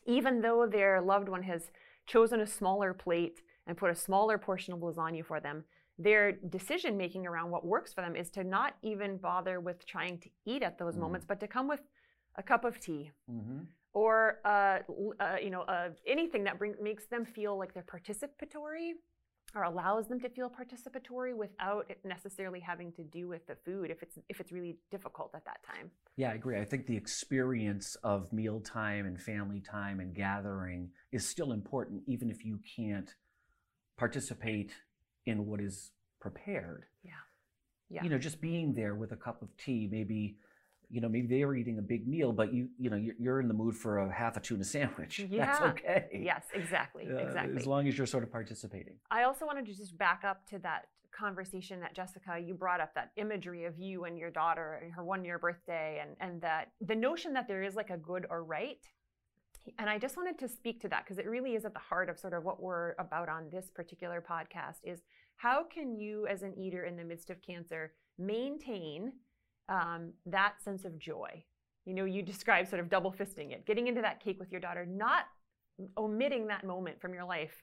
even 0.07 0.41
though 0.41 0.67
their 0.67 1.01
loved 1.01 1.29
one 1.29 1.43
has 1.45 1.71
chosen 2.07 2.41
a 2.41 2.47
smaller 2.47 2.93
plate 2.93 3.43
and 3.67 3.77
put 3.77 3.91
a 3.91 3.95
smaller 3.95 4.39
portion 4.39 4.75
of 4.75 4.81
lasagna 4.81 5.25
for 5.25 5.41
them 5.41 5.65
their 6.03 6.33
decision 6.33 6.97
making 6.97 7.27
around 7.27 7.51
what 7.51 7.67
works 7.67 7.93
for 7.93 8.01
them 8.01 8.17
is 8.17 8.31
to 8.31 8.43
not 8.43 8.75
even 8.83 9.19
bother 9.19 9.61
with 9.61 9.87
trying 9.87 10.19
to 10.19 10.31
eat 10.47 10.63
at 10.63 10.79
those 10.79 10.97
mm 10.97 11.01
moments, 11.01 11.25
but 11.27 11.41
to 11.41 11.49
come 11.49 11.67
with 11.67 11.81
a 12.37 12.43
cup 12.43 12.65
of 12.65 12.79
tea 12.79 13.11
mm-hmm. 13.31 13.61
Or 13.93 14.39
uh, 14.45 14.79
uh, 15.21 15.37
you 15.43 15.51
know 15.51 15.63
uh, 15.63 15.89
anything 16.07 16.45
that 16.45 16.59
bring, 16.59 16.75
makes 16.83 17.07
them 17.07 17.25
feel 17.25 17.59
like 17.59 17.75
they're 17.75 17.83
participatory 17.83 18.93
or 19.55 19.65
allows 19.65 20.07
them 20.07 20.21
to 20.21 20.29
feel 20.29 20.49
participatory 20.49 21.35
without 21.35 21.85
it 21.89 21.99
necessarily 22.05 22.61
having 22.61 22.93
to 22.93 23.03
do 23.03 23.27
with 23.27 23.47
the 23.47 23.57
food 23.65 23.91
if 23.91 24.03
it's 24.03 24.19
if 24.29 24.41
it's 24.41 24.53
really 24.53 24.77
difficult 24.91 25.31
at 25.35 25.45
that 25.45 25.59
time. 25.65 25.91
Yeah, 26.17 26.31
I 26.31 26.35
agree. 26.35 26.59
I 26.61 26.65
think 26.65 26.87
the 26.87 26.97
experience 26.97 27.97
of 28.05 28.33
mealtime 28.33 29.07
and 29.07 29.21
family 29.21 29.61
time 29.61 30.01
and 30.01 30.15
gathering 30.15 30.91
is 31.13 31.27
still 31.27 31.53
important 31.53 32.03
even 32.07 32.31
if 32.31 32.45
you 32.45 32.61
can't 32.77 33.13
participate 33.99 34.73
in 35.27 35.47
what 35.47 35.61
is 35.61 35.91
prepared. 36.21 36.87
Yeah. 37.03 37.13
Yeah. 37.89 38.05
You 38.05 38.11
know, 38.11 38.19
just 38.19 38.41
being 38.41 38.73
there 38.75 38.95
with 38.95 39.11
a 39.13 39.17
cup 39.17 39.43
of 39.43 39.49
tea, 39.57 39.89
maybe, 39.91 40.37
you 40.91 41.01
know, 41.01 41.09
maybe 41.09 41.27
they 41.27 41.45
were 41.45 41.55
eating 41.55 41.79
a 41.79 41.83
big 41.83 42.07
meal, 42.07 42.33
but 42.33 42.53
you, 42.53 42.69
you 42.79 42.91
know, 42.91 42.97
you're, 42.97 43.15
you're 43.19 43.41
in 43.41 43.49
the 43.49 43.55
mood 43.55 43.77
for 43.77 43.99
a 43.99 44.13
half 44.13 44.37
a 44.37 44.41
tuna 44.41 44.65
sandwich. 44.65 45.25
Yeah. 45.31 45.47
That's 45.47 45.61
okay. 45.61 46.21
Yes, 46.25 46.45
exactly. 46.53 47.07
Uh, 47.09 47.19
exactly. 47.19 47.57
As 47.57 47.67
long 47.67 47.87
as 47.87 47.97
you're 47.97 48.07
sort 48.07 48.25
of 48.25 48.33
participating. 48.33 48.95
I 49.11 49.23
also 49.23 49.47
wanted 49.47 49.67
to 49.67 49.75
just 49.75 49.97
back 49.97 50.23
up 50.25 50.45
to 50.49 50.59
that 50.61 50.87
conversation 51.17 51.81
that 51.81 51.95
Jessica, 51.95 52.39
you 52.39 52.55
brought 52.55 52.81
up 52.81 52.95
that 52.95 53.13
imagery 53.17 53.65
of 53.65 53.79
you 53.79 54.05
and 54.05 54.19
your 54.19 54.31
daughter 54.31 54.81
and 54.83 54.93
her 54.93 55.05
one 55.05 55.25
year 55.25 55.39
birthday 55.39 56.03
and, 56.03 56.17
and 56.21 56.41
that 56.43 56.73
the 56.81 56.97
notion 56.97 57.33
that 57.35 57.47
there 57.47 57.63
is 57.63 57.75
like 57.75 57.91
a 57.91 57.97
good 57.97 58.27
or 58.29 58.43
right 58.43 58.79
and 59.79 59.91
I 59.91 59.99
just 59.99 60.17
wanted 60.17 60.39
to 60.39 60.49
speak 60.49 60.81
to 60.81 60.89
that 60.89 61.05
because 61.05 61.19
it 61.19 61.27
really 61.27 61.55
is 61.55 61.65
at 61.65 61.75
the 61.75 61.81
heart 61.81 62.09
of 62.09 62.19
sort 62.19 62.33
of 62.33 62.45
what 62.45 62.63
we're 62.63 62.95
about 62.99 63.29
on 63.29 63.49
this 63.51 63.71
particular 63.71 64.23
podcast 64.27 64.79
is 64.85 65.01
how 65.37 65.65
can 65.65 65.95
you 65.95 66.27
as 66.27 66.43
an 66.43 66.55
eater 66.59 66.85
in 66.85 66.97
the 66.97 67.05
midst 67.05 67.31
of 67.31 67.43
cancer 67.43 67.93
maintain 68.19 69.13
um, 69.71 70.13
that 70.27 70.63
sense 70.63 70.85
of 70.85 70.99
joy? 70.99 71.43
You 71.87 71.95
know, 71.95 72.05
you 72.05 72.23
describe 72.33 72.69
sort 72.69 72.81
of 72.81 72.91
double 72.91 73.13
fisting 73.13 73.53
it, 73.53 73.65
getting 73.65 73.87
into 73.87 74.03
that 74.03 74.21
cake 74.23 74.39
with 74.39 74.53
your 74.53 74.61
daughter, 74.61 74.85
not 74.85 75.25
omitting 75.97 76.47
that 76.49 76.65
moment 76.65 77.01
from 77.01 77.15
your 77.15 77.25
life 77.25 77.63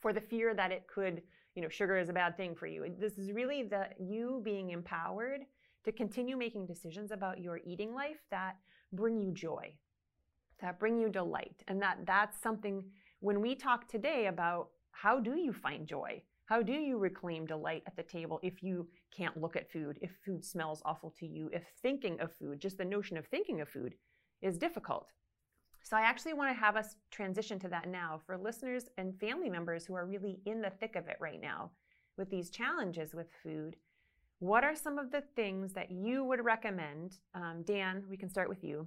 for 0.00 0.12
the 0.12 0.20
fear 0.20 0.54
that 0.54 0.72
it 0.72 0.86
could, 0.92 1.22
you 1.54 1.62
know, 1.62 1.68
sugar 1.68 1.96
is 1.96 2.08
a 2.08 2.12
bad 2.12 2.36
thing 2.36 2.54
for 2.54 2.66
you. 2.66 2.84
This 2.98 3.18
is 3.18 3.32
really 3.32 3.62
the 3.62 3.88
you 3.98 4.40
being 4.44 4.70
empowered 4.70 5.42
to 5.84 5.92
continue 5.92 6.36
making 6.36 6.66
decisions 6.66 7.12
about 7.12 7.40
your 7.40 7.60
eating 7.64 7.94
life 7.94 8.18
that 8.30 8.56
bring 8.92 9.20
you 9.20 9.30
joy, 9.30 9.72
that 10.60 10.78
bring 10.78 10.98
you 10.98 11.08
delight. 11.08 11.62
And 11.68 11.80
that 11.80 11.98
that's 12.04 12.40
something 12.42 12.82
when 13.20 13.40
we 13.40 13.54
talk 13.54 13.88
today 13.88 14.26
about 14.26 14.68
how 14.90 15.20
do 15.20 15.36
you 15.36 15.52
find 15.52 15.86
joy? 15.86 16.22
How 16.46 16.62
do 16.62 16.72
you 16.72 16.96
reclaim 16.96 17.44
delight 17.44 17.82
at 17.88 17.96
the 17.96 18.04
table 18.04 18.38
if 18.40 18.62
you 18.62 18.86
can't 19.10 19.36
look 19.36 19.56
at 19.56 19.70
food, 19.70 19.98
if 20.00 20.12
food 20.24 20.44
smells 20.44 20.80
awful 20.84 21.10
to 21.18 21.26
you, 21.26 21.50
if 21.52 21.64
thinking 21.82 22.20
of 22.20 22.32
food, 22.32 22.60
just 22.60 22.78
the 22.78 22.84
notion 22.84 23.16
of 23.16 23.26
thinking 23.26 23.60
of 23.60 23.68
food, 23.68 23.96
is 24.42 24.56
difficult? 24.56 25.10
So 25.82 25.96
I 25.96 26.02
actually 26.02 26.34
want 26.34 26.54
to 26.54 26.60
have 26.60 26.76
us 26.76 26.94
transition 27.10 27.58
to 27.60 27.68
that 27.68 27.88
now 27.88 28.20
for 28.24 28.38
listeners 28.38 28.84
and 28.96 29.18
family 29.18 29.50
members 29.50 29.84
who 29.84 29.94
are 29.94 30.06
really 30.06 30.38
in 30.46 30.60
the 30.60 30.70
thick 30.70 30.94
of 30.94 31.08
it 31.08 31.16
right 31.20 31.40
now 31.40 31.72
with 32.16 32.30
these 32.30 32.50
challenges 32.50 33.12
with 33.12 33.26
food. 33.42 33.74
What 34.38 34.62
are 34.62 34.76
some 34.76 34.98
of 34.98 35.10
the 35.10 35.22
things 35.34 35.72
that 35.72 35.90
you 35.90 36.22
would 36.22 36.44
recommend? 36.44 37.18
Um, 37.34 37.62
Dan, 37.64 38.04
we 38.08 38.16
can 38.16 38.28
start 38.28 38.48
with 38.48 38.62
you. 38.62 38.86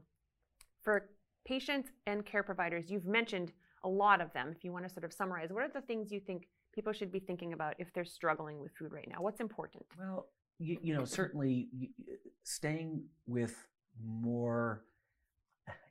For 0.82 1.10
patients 1.46 1.90
and 2.08 2.26
care 2.26 2.44
providers, 2.44 2.90
you've 2.90 3.06
mentioned 3.06 3.52
a 3.84 3.90
lot 3.90 4.22
of 4.22 4.32
them. 4.32 4.54
If 4.56 4.64
you 4.64 4.72
want 4.72 4.88
to 4.88 4.94
sort 4.94 5.04
of 5.04 5.12
summarize, 5.12 5.50
what 5.52 5.64
are 5.64 5.74
the 5.74 5.82
things 5.82 6.12
you 6.12 6.22
think 6.22 6.48
people 6.74 6.94
should 6.94 7.12
be 7.12 7.20
thinking 7.20 7.54
about 7.54 7.76
if 7.80 7.92
they're 7.94 8.06
struggling 8.06 8.60
with 8.60 8.72
food 8.78 8.92
right 8.92 9.08
now? 9.10 9.22
What's 9.22 9.40
important? 9.40 9.86
Well, 9.98 10.28
you, 10.60 10.78
you 10.82 10.94
know, 10.94 11.06
certainly 11.06 11.70
staying 12.44 13.04
with 13.28 13.56
more, 14.04 14.84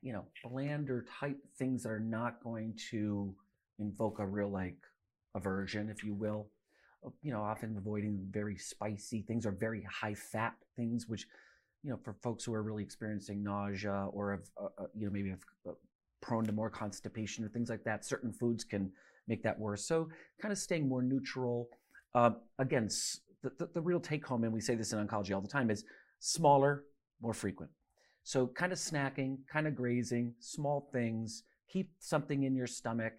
you 0.02 0.12
know, 0.12 0.24
blander 0.44 1.04
type 1.20 1.38
things 1.58 1.82
that 1.82 1.90
are 1.90 2.00
not 2.00 2.42
going 2.42 2.78
to 2.90 3.34
invoke 3.78 4.18
a 4.18 4.26
real 4.26 4.50
like 4.50 4.76
aversion, 5.34 5.88
if 5.88 6.04
you 6.04 6.14
will. 6.14 6.48
You 7.22 7.32
know, 7.32 7.42
often 7.42 7.76
avoiding 7.78 8.26
very 8.30 8.56
spicy 8.56 9.22
things 9.22 9.46
or 9.46 9.52
very 9.52 9.86
high 9.88 10.14
fat 10.14 10.54
things, 10.76 11.08
which 11.08 11.26
you 11.84 11.90
know, 11.90 11.98
for 12.02 12.14
folks 12.22 12.44
who 12.44 12.54
are 12.54 12.62
really 12.62 12.82
experiencing 12.82 13.42
nausea 13.42 14.08
or 14.12 14.32
have, 14.32 14.50
uh, 14.60 14.82
uh, 14.82 14.86
you 14.94 15.06
know, 15.06 15.12
maybe 15.12 15.30
have 15.30 15.44
uh, 15.68 15.72
prone 16.20 16.44
to 16.44 16.52
more 16.52 16.70
constipation 16.70 17.44
or 17.44 17.48
things 17.48 17.70
like 17.70 17.84
that, 17.84 18.04
certain 18.04 18.32
foods 18.32 18.64
can 18.64 18.90
make 19.28 19.42
that 19.42 19.58
worse. 19.58 19.86
So, 19.86 20.08
kind 20.40 20.52
of 20.52 20.58
staying 20.58 20.88
more 20.88 21.02
neutral. 21.02 21.68
Uh, 22.14 22.30
again, 22.58 22.88
the, 23.42 23.50
the, 23.58 23.68
the 23.74 23.80
real 23.80 24.00
take 24.00 24.26
home, 24.26 24.44
and 24.44 24.52
we 24.52 24.60
say 24.60 24.74
this 24.74 24.92
in 24.92 25.06
oncology 25.06 25.34
all 25.34 25.40
the 25.40 25.48
time, 25.48 25.70
is 25.70 25.84
smaller, 26.18 26.84
more 27.20 27.34
frequent. 27.34 27.70
So, 28.24 28.46
kind 28.46 28.72
of 28.72 28.78
snacking, 28.78 29.38
kind 29.50 29.66
of 29.66 29.76
grazing, 29.76 30.34
small 30.40 30.88
things, 30.92 31.44
keep 31.70 31.92
something 31.98 32.42
in 32.44 32.56
your 32.56 32.66
stomach, 32.66 33.12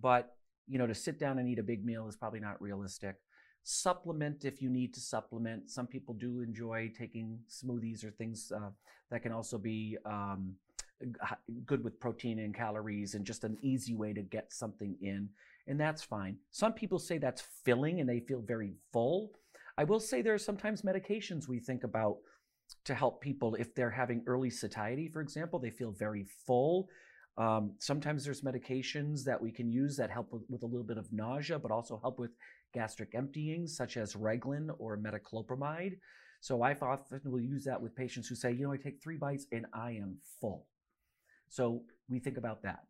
but 0.00 0.34
you 0.68 0.78
know, 0.78 0.86
to 0.86 0.94
sit 0.94 1.18
down 1.18 1.38
and 1.38 1.48
eat 1.48 1.58
a 1.58 1.62
big 1.62 1.84
meal 1.84 2.06
is 2.08 2.16
probably 2.16 2.40
not 2.40 2.60
realistic. 2.60 3.16
Supplement 3.64 4.44
if 4.44 4.60
you 4.60 4.70
need 4.70 4.94
to 4.94 5.00
supplement. 5.00 5.70
Some 5.70 5.86
people 5.86 6.14
do 6.14 6.40
enjoy 6.40 6.90
taking 6.96 7.38
smoothies 7.48 8.04
or 8.04 8.10
things 8.10 8.50
uh, 8.54 8.70
that 9.10 9.22
can 9.22 9.32
also 9.32 9.58
be 9.58 9.96
um, 10.04 10.54
good 11.66 11.82
with 11.84 12.00
protein 12.00 12.38
and 12.38 12.54
calories 12.54 13.14
and 13.14 13.24
just 13.24 13.44
an 13.44 13.56
easy 13.62 13.94
way 13.94 14.12
to 14.12 14.22
get 14.22 14.52
something 14.52 14.96
in. 15.00 15.28
And 15.66 15.80
that's 15.80 16.02
fine. 16.02 16.36
Some 16.50 16.72
people 16.72 16.98
say 16.98 17.18
that's 17.18 17.42
filling 17.64 18.00
and 18.00 18.08
they 18.08 18.20
feel 18.20 18.40
very 18.40 18.74
full. 18.92 19.32
I 19.78 19.84
will 19.84 20.00
say 20.00 20.22
there 20.22 20.34
are 20.34 20.38
sometimes 20.38 20.82
medications 20.82 21.48
we 21.48 21.58
think 21.58 21.84
about 21.84 22.18
to 22.84 22.94
help 22.94 23.20
people 23.20 23.54
if 23.54 23.74
they're 23.74 23.90
having 23.90 24.22
early 24.26 24.50
satiety, 24.50 25.08
for 25.08 25.20
example, 25.20 25.58
they 25.58 25.70
feel 25.70 25.92
very 25.92 26.24
full. 26.46 26.88
Um, 27.38 27.74
sometimes 27.78 28.24
there's 28.24 28.42
medications 28.42 29.24
that 29.24 29.40
we 29.40 29.50
can 29.50 29.70
use 29.70 29.96
that 29.96 30.10
help 30.10 30.32
with, 30.32 30.42
with, 30.50 30.62
a 30.62 30.66
little 30.66 30.84
bit 30.84 30.98
of 30.98 31.10
nausea, 31.12 31.58
but 31.58 31.70
also 31.70 31.98
help 32.02 32.18
with 32.18 32.32
gastric 32.74 33.14
emptying, 33.14 33.66
such 33.66 33.96
as 33.96 34.14
Reglan 34.14 34.68
or 34.78 34.98
metoclopramide. 34.98 35.96
So 36.40 36.62
I 36.62 36.74
often 36.74 37.20
will 37.24 37.40
use 37.40 37.64
that 37.64 37.80
with 37.80 37.94
patients 37.94 38.28
who 38.28 38.34
say, 38.34 38.52
you 38.52 38.66
know, 38.66 38.72
I 38.72 38.76
take 38.76 39.00
three 39.02 39.16
bites 39.16 39.46
and 39.52 39.64
I 39.72 39.92
am 39.92 40.18
full. 40.40 40.66
So 41.52 41.82
we 42.08 42.18
think 42.18 42.38
about 42.38 42.62
that. 42.62 42.84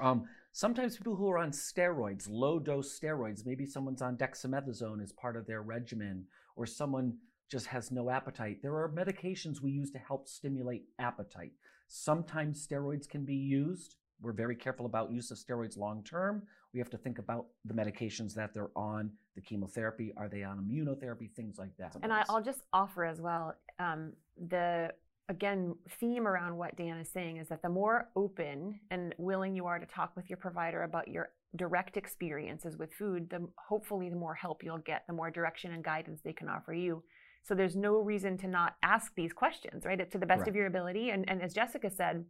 Um, 0.00 0.24
sometimes 0.52 0.96
people 0.96 1.14
who 1.14 1.30
are 1.30 1.38
on 1.38 1.50
steroids, 1.50 2.26
low 2.26 2.58
dose 2.58 2.98
steroids, 2.98 3.44
maybe 3.44 3.66
someone's 3.66 4.00
on 4.00 4.16
dexamethasone 4.16 5.02
as 5.02 5.12
part 5.12 5.36
of 5.36 5.46
their 5.46 5.60
regimen, 5.60 6.24
or 6.56 6.64
someone 6.64 7.18
just 7.50 7.66
has 7.66 7.90
no 7.90 8.08
appetite. 8.08 8.62
There 8.62 8.76
are 8.76 8.88
medications 8.88 9.60
we 9.60 9.72
use 9.72 9.90
to 9.90 9.98
help 9.98 10.26
stimulate 10.26 10.84
appetite. 10.98 11.52
Sometimes 11.88 12.66
steroids 12.66 13.06
can 13.06 13.26
be 13.26 13.34
used. 13.34 13.96
We're 14.22 14.32
very 14.32 14.56
careful 14.56 14.86
about 14.86 15.12
use 15.12 15.30
of 15.30 15.36
steroids 15.36 15.76
long 15.76 16.02
term. 16.02 16.44
We 16.72 16.78
have 16.78 16.88
to 16.90 16.96
think 16.96 17.18
about 17.18 17.48
the 17.66 17.74
medications 17.74 18.32
that 18.36 18.54
they're 18.54 18.70
on, 18.74 19.10
the 19.34 19.42
chemotherapy, 19.42 20.14
are 20.16 20.30
they 20.30 20.44
on 20.44 20.64
immunotherapy, 20.64 21.30
things 21.30 21.58
like 21.58 21.76
that. 21.76 21.94
And 22.02 22.10
I'll 22.10 22.42
just 22.42 22.62
offer 22.72 23.04
as 23.04 23.20
well 23.20 23.54
um, 23.78 24.14
the 24.48 24.92
again 25.32 25.74
theme 25.98 26.28
around 26.28 26.56
what 26.56 26.76
Dan 26.76 26.98
is 26.98 27.08
saying 27.08 27.38
is 27.38 27.48
that 27.48 27.62
the 27.62 27.68
more 27.68 28.10
open 28.14 28.78
and 28.90 29.14
willing 29.18 29.56
you 29.56 29.66
are 29.66 29.78
to 29.78 29.86
talk 29.86 30.12
with 30.14 30.28
your 30.28 30.36
provider 30.36 30.82
about 30.82 31.08
your 31.08 31.30
direct 31.56 31.96
experiences 31.96 32.76
with 32.76 32.92
food, 32.92 33.30
the 33.30 33.48
hopefully 33.56 34.10
the 34.10 34.16
more 34.16 34.34
help 34.34 34.62
you'll 34.62 34.78
get, 34.78 35.04
the 35.06 35.12
more 35.12 35.30
direction 35.30 35.72
and 35.72 35.82
guidance 35.82 36.20
they 36.22 36.34
can 36.34 36.48
offer 36.48 36.74
you. 36.74 37.02
So 37.42 37.54
there's 37.54 37.74
no 37.74 37.96
reason 37.96 38.36
to 38.38 38.46
not 38.46 38.76
ask 38.82 39.14
these 39.14 39.32
questions, 39.32 39.84
right? 39.84 40.10
To 40.10 40.18
the 40.18 40.26
best 40.26 40.46
of 40.46 40.54
your 40.54 40.66
ability. 40.66 41.10
And, 41.10 41.28
and 41.28 41.42
as 41.42 41.54
Jessica 41.54 41.90
said, 41.90 42.24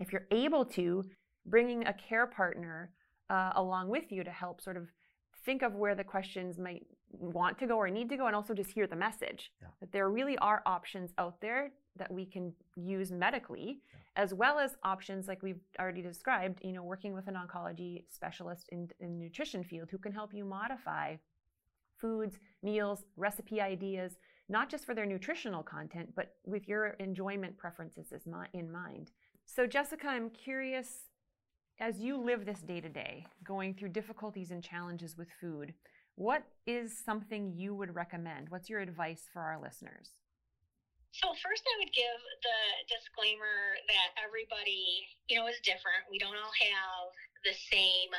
if 0.00 0.12
you're 0.12 0.26
able 0.30 0.64
to, 0.66 1.04
bringing 1.46 1.86
a 1.86 1.94
care 1.94 2.26
partner 2.26 2.90
uh, 3.30 3.52
along 3.54 3.88
with 3.88 4.10
you 4.10 4.24
to 4.24 4.30
help 4.30 4.60
sort 4.60 4.76
of 4.76 4.88
think 5.44 5.62
of 5.62 5.74
where 5.74 5.94
the 5.94 6.04
questions 6.04 6.58
might 6.58 6.86
want 7.10 7.58
to 7.58 7.66
go 7.66 7.76
or 7.76 7.90
need 7.90 8.08
to 8.08 8.16
go 8.16 8.26
and 8.26 8.36
also 8.36 8.54
just 8.54 8.70
hear 8.70 8.86
the 8.86 8.96
message 8.96 9.50
yeah. 9.60 9.68
that 9.80 9.90
there 9.92 10.08
really 10.10 10.38
are 10.38 10.62
options 10.66 11.12
out 11.18 11.40
there 11.40 11.72
that 11.96 12.12
we 12.12 12.24
can 12.24 12.52
use 12.76 13.10
medically 13.10 13.80
yeah. 13.92 14.22
as 14.22 14.32
well 14.32 14.58
as 14.58 14.76
options 14.84 15.26
like 15.26 15.42
we've 15.42 15.60
already 15.80 16.02
described 16.02 16.60
you 16.62 16.72
know 16.72 16.84
working 16.84 17.12
with 17.12 17.26
an 17.26 17.34
oncology 17.34 18.04
specialist 18.08 18.68
in, 18.70 18.88
in 19.00 19.18
nutrition 19.18 19.64
field 19.64 19.88
who 19.90 19.98
can 19.98 20.12
help 20.12 20.32
you 20.32 20.44
modify 20.44 21.16
foods 21.98 22.38
meals 22.62 23.04
recipe 23.16 23.60
ideas 23.60 24.18
not 24.50 24.68
just 24.68 24.84
for 24.84 24.94
their 24.94 25.06
nutritional 25.06 25.62
content, 25.62 26.10
but 26.14 26.34
with 26.44 26.68
your 26.68 26.88
enjoyment 26.98 27.56
preferences 27.56 28.12
in 28.52 28.70
mind. 28.70 29.12
So, 29.46 29.66
Jessica, 29.66 30.08
I'm 30.08 30.28
curious 30.30 31.09
as 31.80 31.98
you 31.98 32.20
live 32.20 32.44
this 32.44 32.60
day 32.60 32.80
to 32.80 32.88
day, 32.88 33.26
going 33.42 33.72
through 33.72 33.88
difficulties 33.88 34.50
and 34.50 34.62
challenges 34.62 35.16
with 35.16 35.28
food, 35.40 35.72
what 36.14 36.44
is 36.66 36.92
something 36.92 37.54
you 37.56 37.74
would 37.74 37.94
recommend? 37.96 38.50
What's 38.50 38.68
your 38.68 38.80
advice 38.80 39.24
for 39.32 39.40
our 39.40 39.58
listeners? 39.58 40.12
So 41.12 41.32
first 41.42 41.64
I 41.64 41.74
would 41.80 41.92
give 41.96 42.20
the 42.44 42.60
disclaimer 42.86 43.80
that 43.88 44.12
everybody, 44.20 45.08
you 45.26 45.40
know, 45.40 45.48
is 45.48 45.56
different. 45.64 46.04
We 46.12 46.20
don't 46.20 46.36
all 46.36 46.54
have 46.60 47.08
the 47.42 47.56
same 47.56 48.12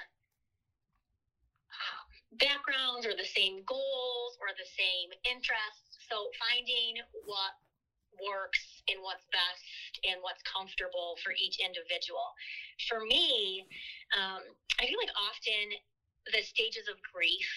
um, 1.69 2.07
backgrounds 2.41 3.05
or 3.05 3.13
the 3.13 3.29
same 3.29 3.61
goals 3.69 4.41
or 4.41 4.49
the 4.57 4.67
same 4.73 5.13
interests. 5.23 6.01
So 6.09 6.33
finding 6.41 6.97
what 7.29 7.53
works 8.25 8.65
and 8.89 9.01
what's 9.01 9.25
best 9.29 9.93
and 10.07 10.21
what's 10.21 10.41
comfortable 10.47 11.17
for 11.21 11.33
each 11.37 11.57
individual. 11.61 12.33
For 12.89 13.01
me, 13.01 13.65
um, 14.15 14.41
I 14.79 14.87
feel 14.87 14.97
like 14.97 15.13
often 15.17 15.77
the 16.29 16.41
stages 16.45 16.85
of 16.85 17.01
grief 17.01 17.49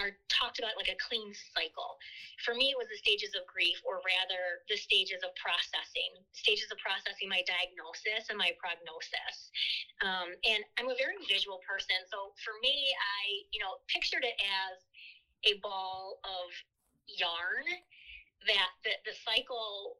are 0.00 0.16
talked 0.32 0.58
about 0.58 0.74
like 0.80 0.88
a 0.88 0.96
clean 0.96 1.30
cycle. 1.54 1.94
For 2.42 2.56
me, 2.56 2.72
it 2.72 2.78
was 2.80 2.88
the 2.88 2.96
stages 2.96 3.36
of 3.36 3.44
grief, 3.44 3.76
or 3.84 4.00
rather, 4.00 4.64
the 4.66 4.80
stages 4.80 5.20
of 5.22 5.30
processing, 5.36 6.16
stages 6.32 6.72
of 6.72 6.80
processing 6.80 7.28
my 7.28 7.44
diagnosis 7.44 8.32
and 8.32 8.40
my 8.40 8.50
prognosis. 8.56 9.52
Um, 10.00 10.34
and 10.48 10.64
I'm 10.80 10.88
a 10.88 10.98
very 10.98 11.20
visual 11.28 11.60
person, 11.62 12.00
so 12.08 12.32
for 12.42 12.56
me, 12.64 12.90
I 12.96 13.44
you 13.52 13.60
know 13.60 13.76
pictured 13.92 14.24
it 14.24 14.34
as 14.40 14.80
a 15.44 15.60
ball 15.60 16.18
of 16.24 16.48
yarn 17.06 17.64
that 18.46 18.70
the, 18.84 18.94
the 19.04 19.14
cycle, 19.24 19.96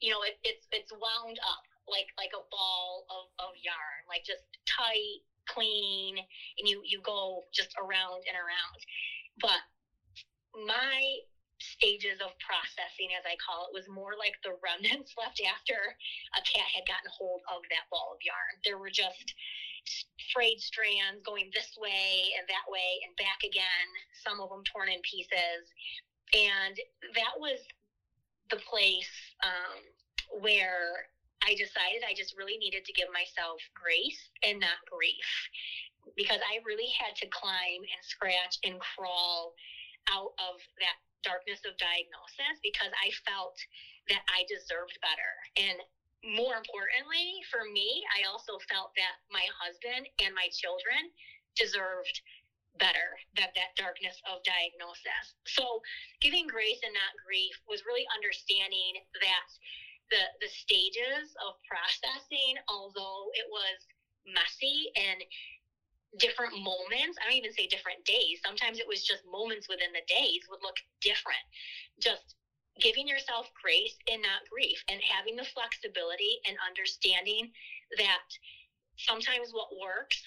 you 0.00 0.10
know, 0.10 0.22
it, 0.22 0.34
it's 0.44 0.66
it's 0.72 0.90
wound 0.92 1.38
up 1.44 1.64
like 1.88 2.08
like 2.18 2.32
a 2.34 2.44
ball 2.50 3.04
of, 3.10 3.28
of 3.38 3.52
yarn, 3.60 4.00
like 4.08 4.24
just 4.24 4.44
tight 4.66 5.20
clean 5.44 6.16
and 6.56 6.64
you 6.64 6.80
you 6.84 6.98
go 7.04 7.44
just 7.52 7.68
around 7.76 8.24
and 8.24 8.32
around 8.32 8.80
but 9.40 9.60
my 10.54 11.02
stages 11.58 12.20
of 12.20 12.30
processing, 12.38 13.14
as 13.16 13.24
I 13.26 13.34
call 13.40 13.66
it, 13.66 13.74
was 13.74 13.86
more 13.90 14.14
like 14.18 14.34
the 14.42 14.54
remnants 14.62 15.14
left 15.20 15.40
after 15.42 15.78
a 16.36 16.42
cat 16.42 16.68
had 16.70 16.86
gotten 16.86 17.10
hold 17.10 17.42
of 17.50 17.62
that 17.70 17.88
ball 17.90 18.14
of 18.14 18.20
yarn. 18.22 18.54
There 18.62 18.78
were 18.78 18.92
just 18.92 19.34
frayed 20.32 20.60
strands 20.60 21.20
going 21.24 21.50
this 21.52 21.72
way 21.76 22.32
and 22.38 22.46
that 22.48 22.66
way 22.68 23.00
and 23.04 23.12
back 23.16 23.44
again, 23.44 23.88
some 24.24 24.40
of 24.40 24.48
them 24.48 24.64
torn 24.64 24.88
in 24.88 25.00
pieces. 25.02 25.68
And 26.32 26.74
that 27.14 27.36
was 27.36 27.60
the 28.54 28.62
place 28.70 29.10
um, 29.42 29.82
where 30.38 31.10
I 31.42 31.58
decided 31.58 32.06
I 32.06 32.14
just 32.14 32.38
really 32.38 32.56
needed 32.56 32.86
to 32.86 32.94
give 32.94 33.10
myself 33.10 33.58
grace 33.74 34.30
and 34.46 34.62
not 34.62 34.78
grief 34.86 35.28
because 36.14 36.38
I 36.38 36.62
really 36.62 36.88
had 36.94 37.18
to 37.18 37.26
climb 37.34 37.82
and 37.82 38.02
scratch 38.06 38.62
and 38.62 38.78
crawl 38.78 39.58
out 40.06 40.32
of 40.38 40.62
that 40.78 40.96
darkness 41.26 41.64
of 41.66 41.74
diagnosis 41.80 42.60
because 42.62 42.92
I 43.02 43.10
felt 43.26 43.56
that 44.12 44.22
I 44.30 44.46
deserved 44.46 44.94
better. 45.02 45.32
And 45.58 45.76
more 46.22 46.56
importantly, 46.56 47.42
for 47.50 47.66
me, 47.68 48.04
I 48.14 48.28
also 48.28 48.60
felt 48.70 48.92
that 48.96 49.16
my 49.32 49.44
husband 49.58 50.06
and 50.22 50.32
my 50.36 50.48
children 50.52 51.10
deserved 51.56 52.16
better 52.78 53.14
that 53.36 53.54
that 53.54 53.76
darkness 53.78 54.18
of 54.26 54.42
diagnosis 54.42 55.38
so 55.46 55.80
giving 56.20 56.46
grace 56.46 56.82
and 56.82 56.94
not 56.94 57.14
grief 57.22 57.54
was 57.70 57.86
really 57.86 58.06
understanding 58.10 58.98
that 59.22 59.48
the 60.10 60.22
the 60.42 60.50
stages 60.50 61.30
of 61.46 61.54
processing 61.64 62.58
although 62.66 63.30
it 63.38 63.46
was 63.46 63.78
messy 64.26 64.90
and 64.96 65.22
different 66.18 66.54
moments. 66.54 67.18
I 67.18 67.26
don't 67.26 67.38
even 67.38 67.52
say 67.52 67.66
different 67.66 68.04
days. 68.04 68.40
Sometimes 68.44 68.78
it 68.78 68.86
was 68.86 69.02
just 69.02 69.22
moments 69.26 69.68
within 69.68 69.92
the 69.92 70.04
days 70.06 70.46
would 70.50 70.62
look 70.62 70.78
different. 71.00 71.42
Just 71.98 72.36
giving 72.80 73.06
yourself 73.06 73.50
grace 73.62 73.94
and 74.10 74.22
not 74.22 74.46
grief 74.50 74.82
and 74.88 75.00
having 75.02 75.36
the 75.36 75.46
flexibility 75.54 76.38
and 76.46 76.56
understanding 76.66 77.50
that 77.98 78.26
sometimes 78.98 79.50
what 79.52 79.70
works 79.78 80.22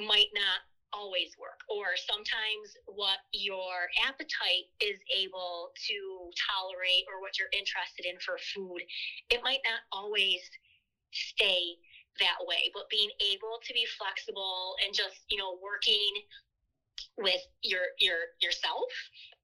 might 0.00 0.32
not 0.32 0.64
always 0.94 1.34
work 1.36 1.58
or 1.68 1.98
sometimes 1.98 2.78
what 2.86 3.18
your 3.32 3.90
appetite 4.06 4.64
is 4.80 4.96
able 5.10 5.70
to 5.86 6.30
tolerate 6.38 7.04
or 7.10 7.20
what 7.20 7.34
you're 7.38 7.50
interested 7.52 8.06
in 8.06 8.14
for 8.22 8.38
food 8.54 8.80
it 9.30 9.42
might 9.42 9.60
not 9.66 9.82
always 9.92 10.40
stay 11.14 11.76
that 12.20 12.38
way. 12.42 12.70
But 12.72 12.88
being 12.90 13.10
able 13.20 13.58
to 13.62 13.72
be 13.72 13.86
flexible 13.98 14.74
and 14.84 14.94
just 14.94 15.16
you 15.28 15.38
know 15.38 15.56
working 15.62 16.12
with 17.18 17.40
your 17.62 17.94
your 17.98 18.26
yourself 18.40 18.90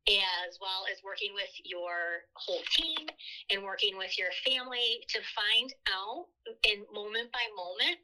as 0.09 0.57
well 0.61 0.87
as 0.91 0.99
working 1.05 1.31
with 1.35 1.51
your 1.65 2.25
whole 2.35 2.63
team 2.75 3.07
and 3.51 3.63
working 3.63 3.97
with 3.97 4.11
your 4.19 4.31
family 4.45 4.99
to 5.09 5.21
find 5.37 5.71
out 5.87 6.25
in 6.65 6.83
moment 6.93 7.31
by 7.33 7.47
moment 7.55 7.97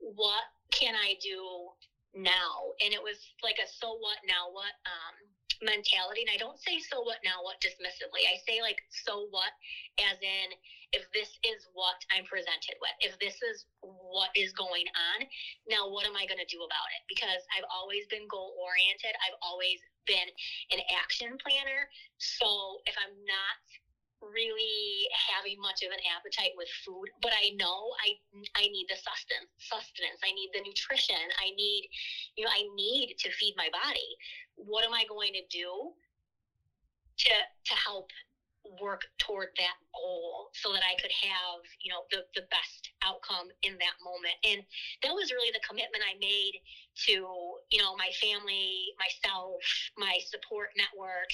what 0.00 0.42
can 0.72 0.94
i 0.96 1.14
do 1.22 1.68
now 2.14 2.72
and 2.80 2.94
it 2.94 3.02
was 3.02 3.18
like 3.42 3.58
a 3.58 3.66
so 3.66 3.98
what 3.98 4.18
now 4.26 4.50
what 4.50 4.74
um 4.86 5.14
mentality 5.62 6.20
and 6.22 6.32
i 6.34 6.38
don't 6.38 6.58
say 6.60 6.78
so 6.78 7.00
what 7.02 7.18
now 7.24 7.40
what 7.42 7.56
dismissively 7.62 8.26
i 8.26 8.36
say 8.46 8.60
like 8.60 8.76
so 8.90 9.26
what 9.30 9.54
as 9.98 10.18
in 10.20 10.50
if 10.94 11.02
this 11.10 11.26
is 11.42 11.66
what 11.74 11.98
I'm 12.14 12.22
presented 12.22 12.78
with, 12.78 12.94
if 13.02 13.18
this 13.18 13.34
is 13.42 13.66
what 13.82 14.30
is 14.38 14.54
going 14.54 14.86
on, 14.94 15.26
now 15.66 15.90
what 15.90 16.06
am 16.06 16.14
I 16.14 16.22
going 16.22 16.38
to 16.38 16.46
do 16.46 16.62
about 16.62 16.88
it? 16.94 17.02
Because 17.10 17.42
I've 17.50 17.66
always 17.66 18.06
been 18.06 18.30
goal 18.30 18.54
oriented, 18.54 19.10
I've 19.26 19.34
always 19.42 19.82
been 20.06 20.30
an 20.70 20.80
action 20.94 21.34
planner. 21.42 21.90
So 22.22 22.78
if 22.86 22.94
I'm 22.94 23.10
not 23.26 23.58
really 24.32 25.08
having 25.12 25.60
much 25.60 25.82
of 25.82 25.90
an 25.92 26.02
appetite 26.16 26.54
with 26.56 26.68
food, 26.84 27.10
but 27.20 27.32
I 27.32 27.52
know 27.56 27.92
I 28.00 28.16
I 28.56 28.68
need 28.68 28.86
the 28.88 28.96
sustenance, 28.96 29.50
sustenance. 29.58 30.20
I 30.24 30.32
need 30.32 30.50
the 30.54 30.62
nutrition. 30.62 31.20
I 31.40 31.50
need, 31.54 31.88
you 32.36 32.44
know, 32.44 32.52
I 32.52 32.64
need 32.74 33.16
to 33.18 33.28
feed 33.32 33.54
my 33.56 33.68
body. 33.72 34.10
What 34.56 34.84
am 34.84 34.94
I 34.94 35.04
going 35.08 35.32
to 35.34 35.44
do 35.50 35.92
to 37.18 37.32
to 37.32 37.74
help 37.74 38.10
work 38.80 39.04
toward 39.18 39.52
that 39.60 39.76
goal 39.92 40.48
so 40.56 40.72
that 40.72 40.80
I 40.80 40.96
could 40.96 41.12
have, 41.12 41.60
you 41.84 41.92
know, 41.92 42.08
the, 42.08 42.24
the 42.34 42.48
best 42.48 42.90
outcome 43.04 43.52
in 43.62 43.76
that 43.76 43.96
moment. 44.00 44.36
And 44.40 44.64
that 45.04 45.12
was 45.12 45.28
really 45.30 45.52
the 45.52 45.60
commitment 45.60 46.00
I 46.00 46.16
made 46.16 46.56
to, 47.06 47.12
you 47.68 47.80
know, 47.80 47.92
my 47.96 48.08
family, 48.16 48.96
myself, 48.96 49.60
my 50.00 50.16
support 50.24 50.72
network, 50.80 51.28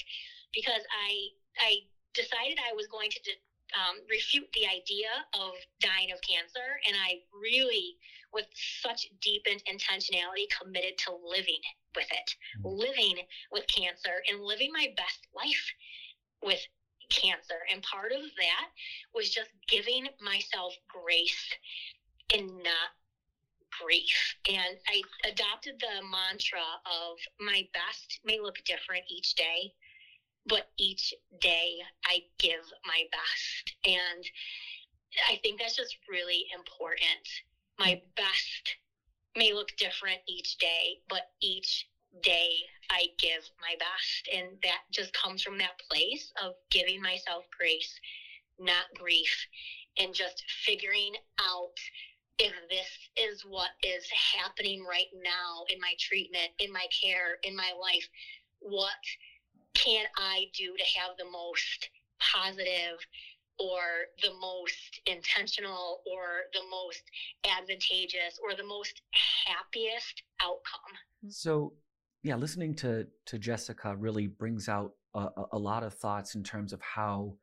because 0.51 0.83
I, 0.91 1.31
I 1.63 1.71
decided 2.13 2.57
I 2.59 2.75
was 2.75 2.87
going 2.87 3.09
to 3.09 3.31
um, 3.75 4.03
refute 4.09 4.49
the 4.53 4.67
idea 4.67 5.09
of 5.33 5.53
dying 5.79 6.11
of 6.11 6.19
cancer. 6.21 6.79
And 6.87 6.95
I 6.95 7.23
really, 7.31 7.97
with 8.33 8.47
such 8.81 9.07
deep 9.21 9.45
intentionality, 9.45 10.47
committed 10.59 10.97
to 11.05 11.15
living 11.23 11.61
with 11.95 12.07
it, 12.11 12.35
mm-hmm. 12.59 12.67
living 12.67 13.15
with 13.51 13.67
cancer 13.67 14.23
and 14.29 14.43
living 14.43 14.71
my 14.73 14.93
best 14.97 15.27
life 15.35 15.71
with 16.43 16.59
cancer. 17.09 17.59
And 17.71 17.83
part 17.83 18.11
of 18.11 18.21
that 18.37 18.67
was 19.13 19.29
just 19.29 19.51
giving 19.67 20.07
myself 20.21 20.73
grace 20.87 21.55
and 22.33 22.47
not 22.47 22.91
grief. 23.81 24.35
And 24.49 24.77
I 24.87 25.01
adopted 25.29 25.79
the 25.79 26.05
mantra 26.07 26.63
of 26.85 27.17
my 27.39 27.67
best 27.73 28.19
may 28.23 28.39
look 28.39 28.57
different 28.65 29.03
each 29.09 29.35
day, 29.35 29.73
but 30.47 30.67
each 30.77 31.13
day 31.39 31.77
I 32.05 32.19
give 32.39 32.63
my 32.85 33.03
best. 33.11 33.75
And 33.85 34.25
I 35.29 35.37
think 35.43 35.59
that's 35.59 35.75
just 35.75 35.97
really 36.09 36.45
important. 36.55 37.27
My 37.79 37.93
mm. 37.93 38.01
best 38.15 38.77
may 39.35 39.53
look 39.53 39.69
different 39.77 40.19
each 40.27 40.57
day, 40.57 40.99
but 41.09 41.23
each 41.41 41.87
day 42.21 42.51
I 42.89 43.07
give 43.17 43.49
my 43.61 43.75
best. 43.79 44.29
And 44.33 44.57
that 44.63 44.81
just 44.91 45.13
comes 45.13 45.41
from 45.41 45.57
that 45.59 45.79
place 45.89 46.31
of 46.41 46.53
giving 46.69 47.01
myself 47.01 47.45
grace, 47.57 47.99
not 48.59 48.85
grief, 48.95 49.47
and 49.97 50.13
just 50.13 50.43
figuring 50.65 51.13
out 51.39 51.77
if 52.39 52.53
this 52.69 52.87
is 53.17 53.43
what 53.45 53.69
is 53.83 54.05
happening 54.35 54.83
right 54.83 55.11
now 55.23 55.63
in 55.69 55.79
my 55.79 55.93
treatment, 55.99 56.49
in 56.59 56.71
my 56.71 56.85
care, 56.89 57.37
in 57.43 57.55
my 57.55 57.71
life, 57.79 58.07
what 58.59 58.91
can 59.73 60.05
I 60.17 60.45
do 60.57 60.75
to 60.77 60.99
have 60.99 61.17
the 61.17 61.29
most 61.31 61.89
positive 62.19 62.99
or 63.59 63.81
the 64.21 64.33
most 64.39 65.01
intentional 65.05 66.01
or 66.05 66.49
the 66.53 66.61
most 66.69 67.03
advantageous 67.45 68.39
or 68.43 68.55
the 68.55 68.65
most 68.65 69.01
happiest 69.45 70.23
outcome? 70.41 71.29
So 71.29 71.73
yeah, 72.23 72.35
listening 72.35 72.75
to 72.75 73.07
to 73.27 73.39
Jessica 73.39 73.95
really 73.95 74.27
brings 74.27 74.69
out 74.69 74.93
a, 75.13 75.27
a 75.53 75.57
lot 75.57 75.83
of 75.83 75.93
thoughts 75.93 76.35
in 76.35 76.43
terms 76.43 76.73
of 76.73 76.81
how 76.81 77.35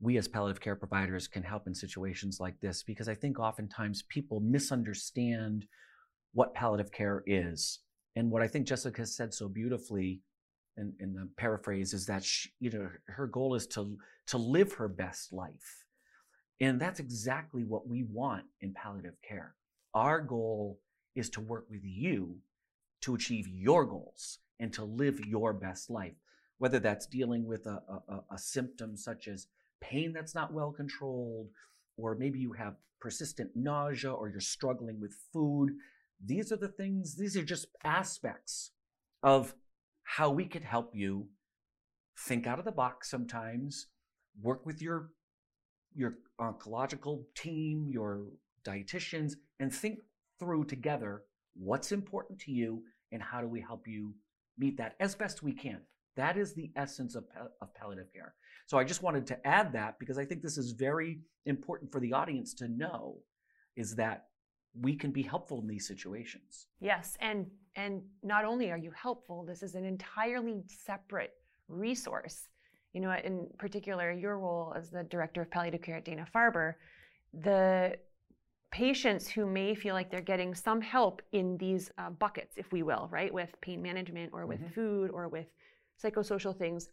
we 0.00 0.16
as 0.16 0.26
palliative 0.26 0.60
care 0.60 0.74
providers 0.74 1.28
can 1.28 1.42
help 1.42 1.66
in 1.66 1.74
situations 1.74 2.40
like 2.40 2.58
this 2.60 2.82
because 2.82 3.08
I 3.08 3.14
think 3.14 3.38
oftentimes 3.38 4.02
people 4.08 4.40
misunderstand 4.40 5.66
what 6.32 6.54
palliative 6.54 6.90
care 6.90 7.22
is. 7.26 7.80
And 8.16 8.30
what 8.30 8.42
I 8.42 8.48
think 8.48 8.66
Jessica 8.66 9.06
said 9.06 9.32
so 9.32 9.48
beautifully 9.48 10.20
in 10.76 11.14
the 11.14 11.28
paraphrase 11.36 11.92
is 11.92 12.06
that 12.06 12.24
she, 12.24 12.50
you 12.60 12.70
know 12.70 12.88
her 13.06 13.26
goal 13.26 13.54
is 13.54 13.66
to 13.68 13.98
to 14.28 14.38
live 14.38 14.72
her 14.74 14.88
best 14.88 15.32
life. 15.32 15.84
And 16.60 16.80
that's 16.80 17.00
exactly 17.00 17.64
what 17.64 17.88
we 17.88 18.04
want 18.04 18.44
in 18.60 18.72
palliative 18.72 19.20
care. 19.26 19.56
Our 19.94 20.20
goal 20.20 20.80
is 21.14 21.28
to 21.30 21.40
work 21.40 21.66
with 21.68 21.82
you 21.82 22.36
to 23.02 23.14
achieve 23.14 23.48
your 23.48 23.84
goals 23.84 24.38
and 24.60 24.72
to 24.72 24.84
live 24.84 25.20
your 25.26 25.52
best 25.52 25.90
life, 25.90 26.14
whether 26.58 26.78
that's 26.78 27.06
dealing 27.06 27.44
with 27.44 27.66
a, 27.66 27.82
a, 28.08 28.20
a 28.34 28.38
symptom 28.38 28.96
such 28.96 29.26
as 29.28 29.48
pain 29.80 30.12
that's 30.12 30.34
not 30.34 30.52
well 30.52 30.70
controlled, 30.70 31.48
or 31.96 32.14
maybe 32.14 32.38
you 32.38 32.52
have 32.52 32.76
persistent 33.00 33.50
nausea 33.56 34.12
or 34.12 34.28
you're 34.28 34.40
struggling 34.40 35.00
with 35.00 35.12
food. 35.32 35.70
These 36.24 36.52
are 36.52 36.56
the 36.56 36.68
things, 36.68 37.16
these 37.16 37.36
are 37.36 37.44
just 37.44 37.66
aspects 37.82 38.70
of 39.24 39.54
how 40.04 40.30
we 40.30 40.44
could 40.46 40.64
help 40.64 40.94
you 40.94 41.28
think 42.18 42.46
out 42.46 42.58
of 42.58 42.64
the 42.64 42.72
box 42.72 43.10
sometimes, 43.10 43.86
work 44.40 44.64
with 44.66 44.80
your 44.82 45.10
your 45.94 46.18
oncological 46.40 47.24
team, 47.34 47.86
your 47.90 48.24
dietitians, 48.64 49.34
and 49.60 49.72
think 49.72 49.98
through 50.38 50.64
together 50.64 51.22
what's 51.54 51.92
important 51.92 52.38
to 52.40 52.50
you 52.50 52.82
and 53.12 53.22
how 53.22 53.40
do 53.40 53.46
we 53.46 53.60
help 53.60 53.86
you 53.86 54.14
meet 54.58 54.76
that 54.78 54.94
as 55.00 55.14
best 55.14 55.42
we 55.42 55.52
can. 55.52 55.80
That 56.16 56.36
is 56.36 56.54
the 56.54 56.70
essence 56.76 57.14
of, 57.14 57.24
of 57.60 57.74
palliative 57.74 58.12
care. 58.12 58.34
So 58.66 58.78
I 58.78 58.84
just 58.84 59.02
wanted 59.02 59.26
to 59.28 59.46
add 59.46 59.72
that 59.72 59.98
because 59.98 60.18
I 60.18 60.24
think 60.24 60.42
this 60.42 60.58
is 60.58 60.72
very 60.72 61.20
important 61.46 61.92
for 61.92 62.00
the 62.00 62.12
audience 62.12 62.54
to 62.54 62.68
know 62.68 63.18
is 63.76 63.94
that 63.96 64.26
we 64.80 64.96
can 64.96 65.10
be 65.10 65.22
helpful 65.22 65.60
in 65.60 65.66
these 65.66 65.86
situations. 65.86 66.66
Yes, 66.80 67.16
and 67.20 67.46
and 67.76 68.02
not 68.22 68.44
only 68.44 68.70
are 68.70 68.78
you 68.78 68.90
helpful, 68.90 69.44
this 69.44 69.62
is 69.62 69.74
an 69.74 69.84
entirely 69.84 70.62
separate 70.66 71.32
resource. 71.68 72.48
You 72.92 73.00
know, 73.00 73.14
in 73.24 73.46
particular, 73.58 74.12
your 74.12 74.38
role 74.38 74.74
as 74.76 74.90
the 74.90 75.04
director 75.04 75.42
of 75.42 75.50
palliative 75.50 75.80
care 75.80 75.96
at 75.96 76.04
Dana 76.04 76.26
Farber, 76.34 76.74
the 77.32 77.96
patients 78.70 79.28
who 79.28 79.46
may 79.46 79.74
feel 79.74 79.94
like 79.94 80.10
they're 80.10 80.20
getting 80.20 80.54
some 80.54 80.80
help 80.80 81.22
in 81.32 81.56
these 81.58 81.90
uh, 81.98 82.10
buckets, 82.10 82.56
if 82.56 82.72
we 82.72 82.82
will, 82.82 83.08
right, 83.10 83.32
with 83.32 83.50
pain 83.60 83.80
management 83.80 84.30
or 84.32 84.46
with 84.46 84.60
mm-hmm. 84.60 84.72
food 84.72 85.10
or 85.10 85.28
with 85.28 85.46
psychosocial 86.02 86.56
things. 86.56 86.88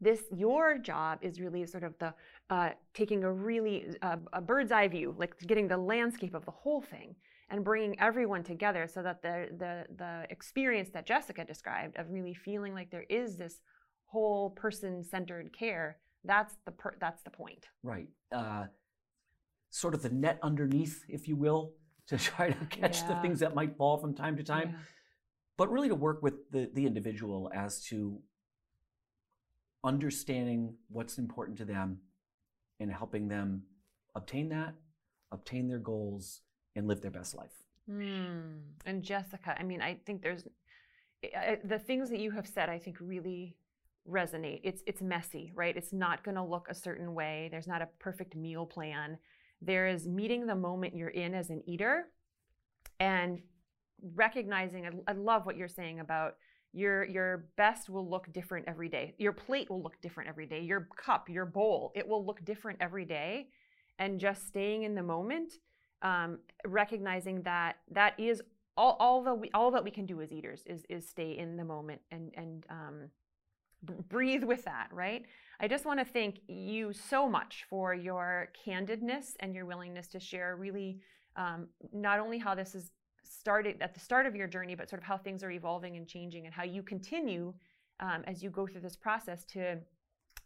This 0.00 0.24
your 0.34 0.78
job 0.78 1.18
is 1.22 1.40
really 1.40 1.66
sort 1.66 1.84
of 1.84 1.94
the 1.98 2.12
uh, 2.50 2.70
taking 2.92 3.24
a 3.24 3.32
really 3.32 3.86
uh, 4.02 4.16
a 4.32 4.40
bird's 4.40 4.72
eye 4.72 4.88
view, 4.88 5.14
like 5.18 5.38
getting 5.46 5.68
the 5.68 5.78
landscape 5.78 6.34
of 6.34 6.44
the 6.44 6.50
whole 6.50 6.82
thing 6.82 7.16
and 7.48 7.64
bringing 7.64 7.98
everyone 8.00 8.42
together 8.42 8.88
so 8.92 9.02
that 9.02 9.22
the 9.22 9.48
the 9.58 9.84
the 9.96 10.26
experience 10.30 10.90
that 10.92 11.06
Jessica 11.06 11.44
described 11.44 11.96
of 11.96 12.10
really 12.10 12.34
feeling 12.34 12.74
like 12.74 12.90
there 12.90 13.06
is 13.08 13.36
this 13.36 13.60
whole 14.06 14.50
person 14.50 15.02
centered 15.02 15.52
care 15.56 15.98
that's 16.24 16.56
the 16.64 16.72
per- 16.72 16.96
that's 17.00 17.22
the 17.22 17.30
point 17.30 17.66
right 17.82 18.08
uh, 18.32 18.64
sort 19.70 19.94
of 19.94 20.02
the 20.02 20.10
net 20.10 20.38
underneath 20.42 21.04
if 21.08 21.28
you 21.28 21.36
will 21.36 21.72
to 22.06 22.16
try 22.30 22.50
to 22.50 22.66
catch 22.66 23.02
yeah. 23.02 23.08
the 23.08 23.14
things 23.16 23.40
that 23.40 23.54
might 23.54 23.76
fall 23.76 23.98
from 23.98 24.14
time 24.14 24.36
to 24.36 24.42
time 24.42 24.70
yeah. 24.72 24.78
but 25.56 25.70
really 25.70 25.88
to 25.88 25.94
work 25.94 26.22
with 26.22 26.50
the 26.50 26.70
the 26.74 26.86
individual 26.86 27.50
as 27.54 27.82
to 27.84 28.18
understanding 29.86 30.74
what's 30.88 31.18
important 31.18 31.56
to 31.58 31.64
them 31.64 31.98
and 32.80 32.90
helping 32.90 33.28
them 33.28 33.62
obtain 34.14 34.48
that 34.48 34.74
obtain 35.32 35.68
their 35.68 35.78
goals 35.78 36.40
and 36.74 36.86
live 36.86 37.00
their 37.00 37.10
best 37.10 37.34
life. 37.34 37.64
Mm. 37.90 38.60
And 38.84 39.02
Jessica, 39.02 39.56
I 39.58 39.62
mean, 39.62 39.80
I 39.80 39.98
think 40.06 40.22
there's 40.22 40.44
I, 41.24 41.58
the 41.64 41.78
things 41.78 42.10
that 42.10 42.20
you 42.20 42.30
have 42.32 42.46
said. 42.46 42.68
I 42.68 42.78
think 42.78 42.96
really 43.00 43.56
resonate. 44.08 44.60
It's 44.64 44.82
it's 44.86 45.02
messy, 45.02 45.52
right? 45.54 45.76
It's 45.76 45.92
not 45.92 46.24
going 46.24 46.36
to 46.36 46.42
look 46.42 46.66
a 46.68 46.74
certain 46.74 47.14
way. 47.14 47.48
There's 47.50 47.66
not 47.66 47.82
a 47.82 47.88
perfect 47.98 48.36
meal 48.36 48.66
plan. 48.66 49.18
There 49.62 49.86
is 49.86 50.06
meeting 50.06 50.46
the 50.46 50.54
moment 50.54 50.96
you're 50.96 51.08
in 51.08 51.34
as 51.34 51.50
an 51.50 51.62
eater, 51.66 52.08
and 53.00 53.40
recognizing. 54.14 54.86
I, 54.86 54.90
I 55.10 55.12
love 55.14 55.46
what 55.46 55.56
you're 55.56 55.68
saying 55.68 56.00
about 56.00 56.34
your 56.76 57.04
your 57.04 57.48
best 57.56 57.88
will 57.88 58.08
look 58.08 58.32
different 58.32 58.66
every 58.68 58.88
day. 58.88 59.14
Your 59.18 59.32
plate 59.32 59.70
will 59.70 59.82
look 59.82 60.00
different 60.00 60.28
every 60.28 60.46
day. 60.46 60.60
Your 60.60 60.88
cup, 60.96 61.28
your 61.28 61.46
bowl, 61.46 61.92
it 61.94 62.06
will 62.06 62.24
look 62.24 62.44
different 62.44 62.78
every 62.80 63.04
day. 63.04 63.48
And 63.98 64.20
just 64.20 64.46
staying 64.46 64.82
in 64.82 64.94
the 64.94 65.02
moment 65.02 65.54
um, 66.02 66.38
recognizing 66.64 67.42
that 67.42 67.76
that 67.90 68.18
is 68.18 68.42
all, 68.76 68.96
all 69.00 69.22
that 69.22 69.34
we 69.34 69.50
all 69.54 69.70
that 69.70 69.82
we 69.82 69.90
can 69.90 70.06
do 70.06 70.20
as 70.20 70.32
eaters 70.32 70.62
is 70.66 70.84
is 70.88 71.08
stay 71.08 71.36
in 71.36 71.56
the 71.56 71.64
moment 71.64 72.00
and 72.10 72.32
and 72.36 72.66
um, 72.68 73.10
breathe 74.08 74.44
with 74.44 74.64
that 74.64 74.88
right 74.92 75.24
i 75.60 75.68
just 75.68 75.84
want 75.84 75.98
to 75.98 76.04
thank 76.04 76.40
you 76.48 76.92
so 76.92 77.28
much 77.28 77.64
for 77.70 77.94
your 77.94 78.48
candidness 78.66 79.34
and 79.40 79.54
your 79.54 79.64
willingness 79.64 80.08
to 80.08 80.20
share 80.20 80.56
really 80.56 81.00
um, 81.36 81.68
not 81.92 82.18
only 82.18 82.38
how 82.38 82.54
this 82.54 82.74
is 82.74 82.90
started 83.26 83.76
at 83.80 83.94
the 83.94 84.00
start 84.00 84.26
of 84.26 84.34
your 84.34 84.46
journey 84.46 84.74
but 84.74 84.88
sort 84.88 85.00
of 85.00 85.06
how 85.06 85.16
things 85.16 85.42
are 85.42 85.50
evolving 85.50 85.96
and 85.96 86.06
changing 86.06 86.46
and 86.46 86.54
how 86.54 86.64
you 86.64 86.82
continue 86.82 87.52
um, 88.00 88.22
as 88.26 88.42
you 88.42 88.50
go 88.50 88.66
through 88.66 88.80
this 88.80 88.96
process 88.96 89.44
to 89.44 89.76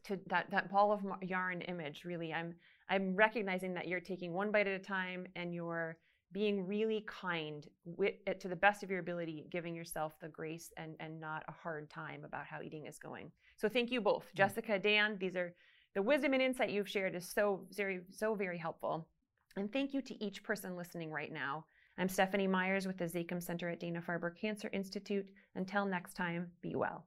to 0.05 0.19
that 0.29 0.51
that 0.51 0.71
ball 0.71 0.93
of 0.93 1.01
yarn 1.23 1.61
image 1.62 2.05
really 2.05 2.33
i'm 2.33 2.55
I'm 2.90 3.14
recognizing 3.14 3.73
that 3.75 3.87
you're 3.87 4.01
taking 4.01 4.35
one 4.35 4.51
bite 4.51 4.66
at 4.66 4.75
a 4.75 4.85
time 4.85 5.27
and 5.37 5.55
you're 5.55 5.97
being 6.33 6.66
really 6.66 7.05
kind 7.07 7.66
with, 7.85 8.14
eh, 8.27 8.35
to 8.35 8.49
the 8.49 8.57
best 8.57 8.83
of 8.83 8.90
your 8.90 8.99
ability, 8.99 9.47
giving 9.51 9.75
yourself 9.75 10.19
the 10.21 10.29
grace 10.29 10.73
and, 10.77 10.97
and 11.01 11.21
not 11.21 11.45
a 11.49 11.53
hard 11.53 11.88
time 11.88 12.25
about 12.25 12.47
how 12.47 12.61
eating 12.62 12.87
is 12.87 12.99
going. 12.99 13.31
So 13.57 13.69
thank 13.69 13.90
you 13.90 14.01
both. 14.01 14.27
Jessica, 14.35 14.79
Dan, 14.79 15.16
these 15.19 15.37
are 15.37 15.55
the 15.95 16.03
wisdom 16.03 16.35
and 16.35 16.43
insight 16.43 16.71
you've 16.71 16.88
shared 16.88 17.14
is 17.14 17.29
so 17.29 17.64
very, 17.73 18.01
so 18.11 18.35
very 18.35 18.59
helpful. 18.59 19.09
And 19.57 19.73
thank 19.73 19.95
you 19.95 20.03
to 20.03 20.25
each 20.25 20.43
person 20.43 20.77
listening 20.77 21.11
right 21.11 21.33
now. 21.33 21.64
I'm 22.01 22.09
Stephanie 22.09 22.47
Meyers 22.47 22.87
with 22.87 22.97
the 22.97 23.05
Zakim 23.05 23.43
Center 23.43 23.69
at 23.69 23.81
Dana-Farber 23.81 24.35
Cancer 24.35 24.71
Institute. 24.73 25.27
Until 25.55 25.85
next 25.85 26.15
time, 26.15 26.51
be 26.63 26.75
well. 26.75 27.05